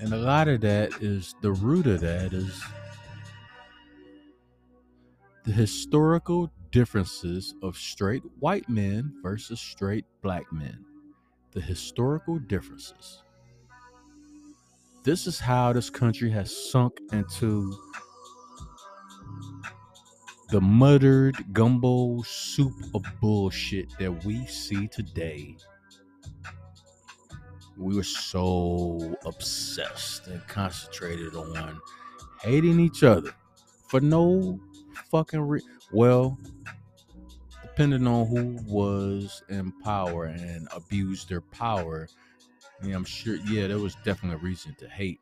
[0.00, 2.62] And a lot of that is the root of that is
[5.44, 10.84] the historical differences of straight white men versus straight black men.
[11.52, 13.22] The historical differences.
[15.04, 17.76] This is how this country has sunk into
[20.48, 25.56] the muttered gumbo soup of bullshit that we see today
[27.80, 31.80] we were so obsessed and concentrated on
[32.42, 33.32] hating each other
[33.88, 34.60] for no
[35.10, 35.62] fucking re-
[35.92, 36.38] well
[37.62, 42.08] depending on who was in power and abused their power
[42.84, 45.20] i'm sure yeah there was definitely a reason to hate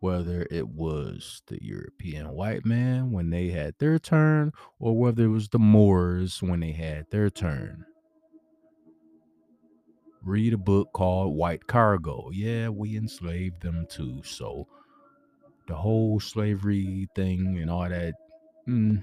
[0.00, 5.28] whether it was the european white man when they had their turn or whether it
[5.28, 7.84] was the moors when they had their turn
[10.22, 12.30] read a book called White Cargo.
[12.32, 14.22] Yeah, we enslaved them too.
[14.24, 14.66] So
[15.66, 18.14] the whole slavery thing and all that,
[18.66, 19.02] mm,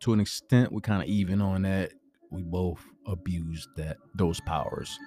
[0.00, 1.92] to an extent, we kind of even on that.
[2.30, 4.98] We both abused that those powers.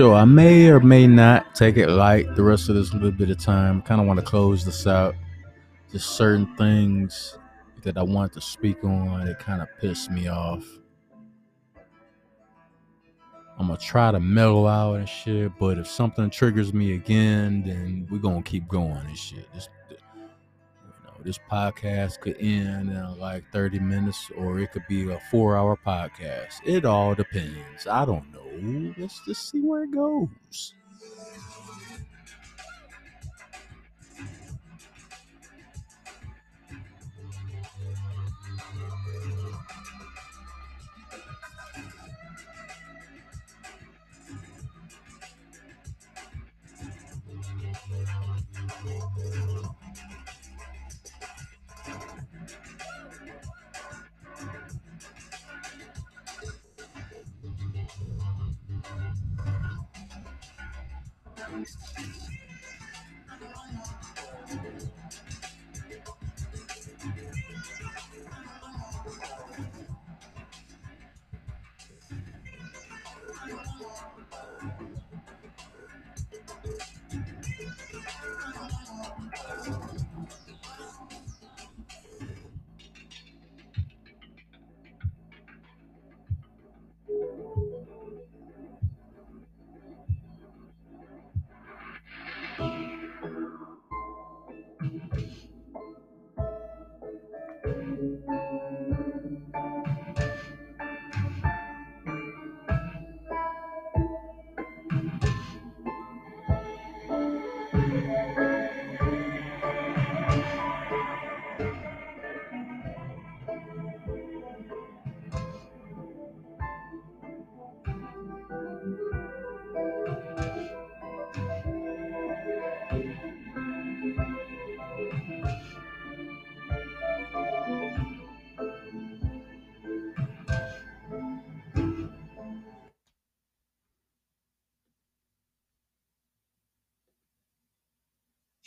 [0.00, 3.28] Sure, I may or may not take it light the rest of this little bit
[3.28, 3.82] of time.
[3.82, 5.14] Kind of want to close this out.
[5.92, 7.36] Just certain things
[7.82, 9.28] that I want to speak on.
[9.28, 10.64] It kind of pissed me off.
[13.58, 18.08] I'm gonna try to mellow out and shit, but if something triggers me again, then
[18.10, 19.52] we're gonna keep going and shit.
[19.52, 19.98] This, you
[21.04, 25.78] know, this podcast could end in like 30 minutes, or it could be a four-hour
[25.86, 26.54] podcast.
[26.64, 27.86] It all depends.
[27.86, 28.49] I don't know.
[28.98, 30.74] Let's just see where it goes.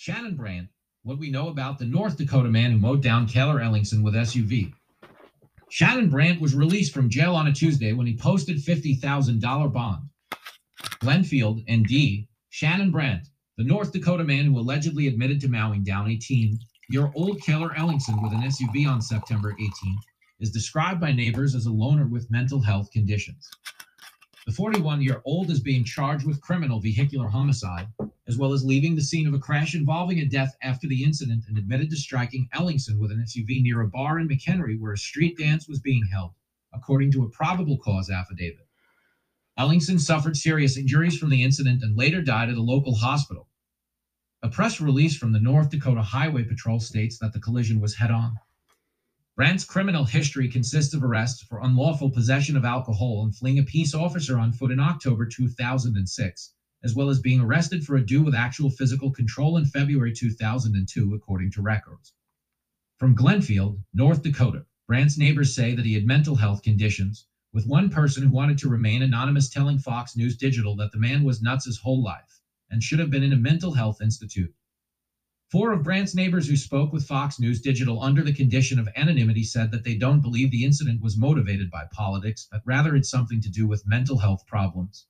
[0.03, 0.67] Shannon Brandt,
[1.03, 4.73] what we know about the North Dakota man who mowed down Cayler Ellingson with SUV.
[5.69, 10.09] Shannon Brandt was released from jail on a Tuesday when he posted $50,000 bond.
[10.99, 16.17] Glenfield, ND, Shannon Brandt, the North Dakota man who allegedly admitted to mowing down a
[16.17, 16.59] teen
[16.89, 19.71] year old Cayler Ellingson with an SUV on September 18,
[20.41, 23.49] is described by neighbors as a loner with mental health conditions.
[24.45, 27.87] The 41 year old is being charged with criminal vehicular homicide,
[28.33, 31.43] as well as leaving the scene of a crash involving a death after the incident
[31.47, 34.97] and admitted to striking Ellingson with an SUV near a bar in McHenry where a
[34.97, 36.31] street dance was being held,
[36.73, 38.67] according to a probable cause affidavit.
[39.59, 43.49] Ellingson suffered serious injuries from the incident and later died at a local hospital.
[44.41, 48.09] A press release from the North Dakota Highway Patrol states that the collision was head
[48.09, 48.37] on.
[49.35, 53.93] Brandt's criminal history consists of arrests for unlawful possession of alcohol and fleeing a peace
[53.93, 56.53] officer on foot in October 2006,
[56.83, 61.13] as well as being arrested for a do with actual physical control in February 2002,
[61.13, 62.13] according to records.
[62.97, 67.89] From Glenfield, North Dakota, Brandt's neighbors say that he had mental health conditions, with one
[67.89, 71.65] person who wanted to remain anonymous telling Fox News Digital that the man was nuts
[71.65, 74.53] his whole life and should have been in a mental health institute.
[75.51, 79.43] Four of Brandt's neighbors who spoke with Fox News Digital under the condition of anonymity
[79.43, 83.39] said that they don't believe the incident was motivated by politics, but rather it's something
[83.41, 85.05] to do with mental health problems.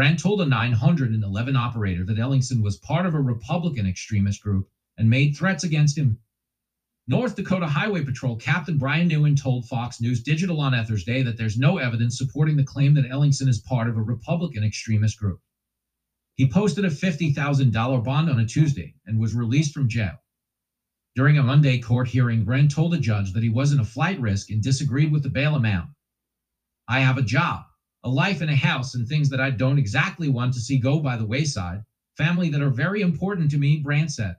[0.00, 4.66] Brandt told a 911 operator that Ellingson was part of a Republican extremist group
[4.96, 6.18] and made threats against him.
[7.06, 11.58] North Dakota Highway Patrol Captain Bryan Niewind told Fox News Digital on Thursday that there's
[11.58, 15.42] no evidence supporting the claim that Ellingson is part of a Republican extremist group.
[16.34, 20.14] He posted a $50,000 bond on a Tuesday and was released from jail.
[21.14, 24.48] During a Monday court hearing, Brandt told a judge that he wasn't a flight risk
[24.48, 25.90] and disagreed with the bail amount.
[26.88, 27.64] I have a job,
[28.02, 31.00] a life and a house, and things that I don't exactly want to see go
[31.00, 31.84] by the wayside,
[32.16, 34.36] family that are very important to me, Brandt said.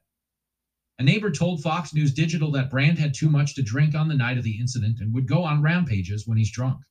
[0.98, 4.16] A neighbor told Fox News Digital that Brandt had too much to drink on the
[4.16, 6.82] night of the incident and would go on rampages when he's drunk.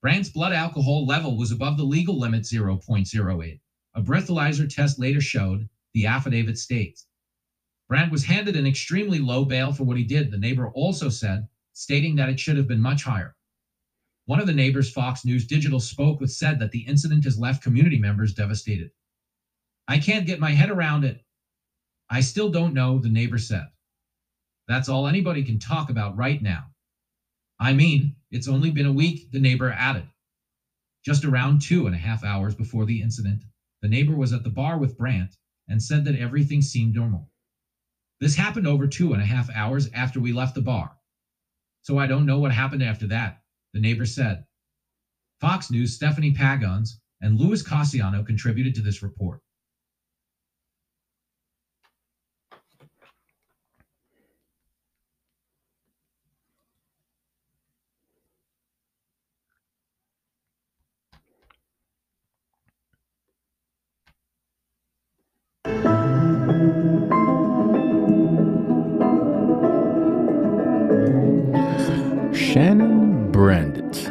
[0.00, 3.60] Brandt's blood alcohol level was above the legal limit 0.08.
[3.94, 7.06] A breathalyzer test later showed, the affidavit states.
[7.88, 11.46] Brandt was handed an extremely low bail for what he did, the neighbor also said,
[11.72, 13.34] stating that it should have been much higher.
[14.26, 17.62] One of the neighbors Fox News Digital spoke with said that the incident has left
[17.62, 18.90] community members devastated.
[19.88, 21.24] I can't get my head around it.
[22.08, 23.66] I still don't know, the neighbor said.
[24.68, 26.66] That's all anybody can talk about right now.
[27.58, 30.06] I mean, it's only been a week, the neighbor added.
[31.04, 33.42] Just around two and a half hours before the incident,
[33.80, 35.36] the neighbor was at the bar with Brandt
[35.68, 37.28] and said that everything seemed normal.
[38.20, 40.96] This happened over two and a half hours after we left the bar.
[41.82, 43.41] So I don't know what happened after that,
[43.72, 44.44] the neighbor said.
[45.40, 49.40] Fox News' Stephanie Pagones and Louis Casiano contributed to this report.
[72.34, 73.01] Shannon
[73.42, 74.08] Brandt.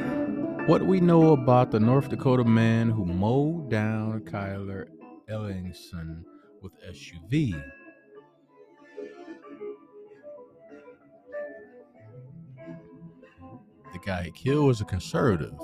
[0.68, 4.90] What we know about the North Dakota man who mowed down Cayler
[5.30, 6.26] Ellingson
[6.62, 7.53] with SUV.
[13.94, 15.58] The guy he killed was a conservative.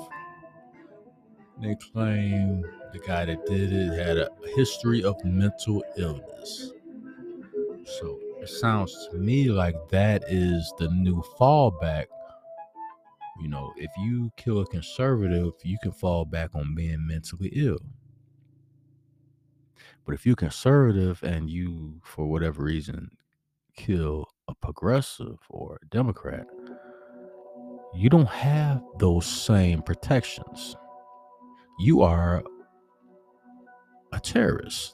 [1.62, 2.62] They claim
[2.94, 6.72] the guy that did it had a history of mental illness.
[8.00, 12.06] So it sounds to me like that is the new fallback
[13.40, 17.80] you know, if you kill a conservative, you can fall back on being mentally ill.
[20.06, 23.12] But if you're conservative and you, for whatever reason,
[23.76, 26.48] kill a progressive or a Democrat,
[27.94, 30.76] you don't have those same protections.
[31.80, 32.44] You are
[34.14, 34.94] a terrorist.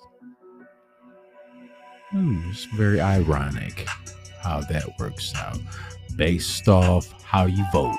[2.15, 3.88] Ooh, it's very ironic
[4.41, 5.60] how that works out
[6.15, 7.98] based off how you vote.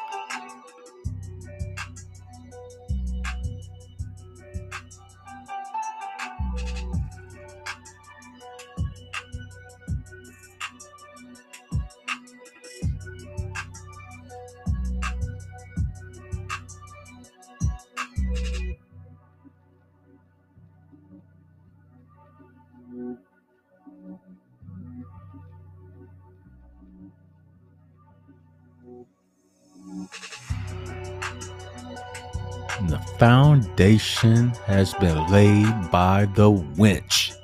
[33.84, 37.34] Foundation has been laid by the winch.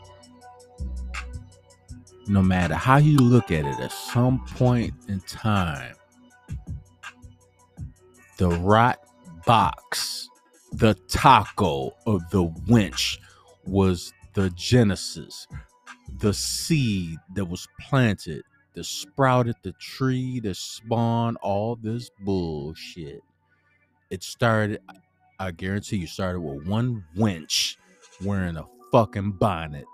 [2.28, 5.94] no matter how you look at it, at some point in time,
[8.38, 9.00] the rot
[9.44, 10.30] box,
[10.72, 13.18] the taco of the winch
[13.66, 15.46] was the genesis,
[16.20, 18.44] the seed that was planted,
[18.74, 23.20] that sprouted the tree, that spawned all this bullshit.
[24.08, 24.80] It started,
[25.40, 27.78] I guarantee you, started with one winch
[28.22, 29.86] wearing a fucking bonnet.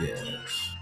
[0.00, 0.76] Yes.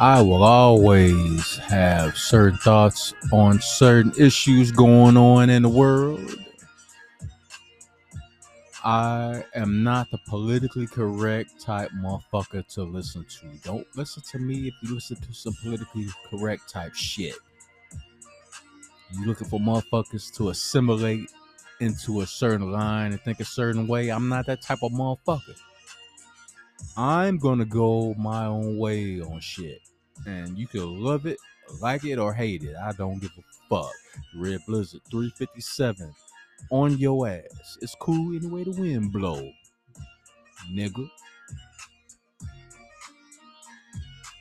[0.00, 6.34] I will always have certain thoughts on certain issues going on in the world.
[8.84, 13.46] I am not the politically correct type motherfucker to listen to.
[13.62, 17.36] Don't listen to me if you listen to some politically correct type shit.
[19.12, 21.30] You looking for motherfuckers to assimilate
[21.82, 24.10] into a certain line and think a certain way.
[24.10, 25.56] I'm not that type of motherfucker.
[26.96, 29.80] I'm gonna go my own way on shit.
[30.26, 31.38] And you can love it,
[31.80, 32.76] like it, or hate it.
[32.76, 33.92] I don't give a fuck.
[34.36, 36.14] Red Blizzard 357
[36.70, 37.78] on your ass.
[37.80, 39.50] It's cool any way the wind blow.
[40.70, 41.08] Nigga.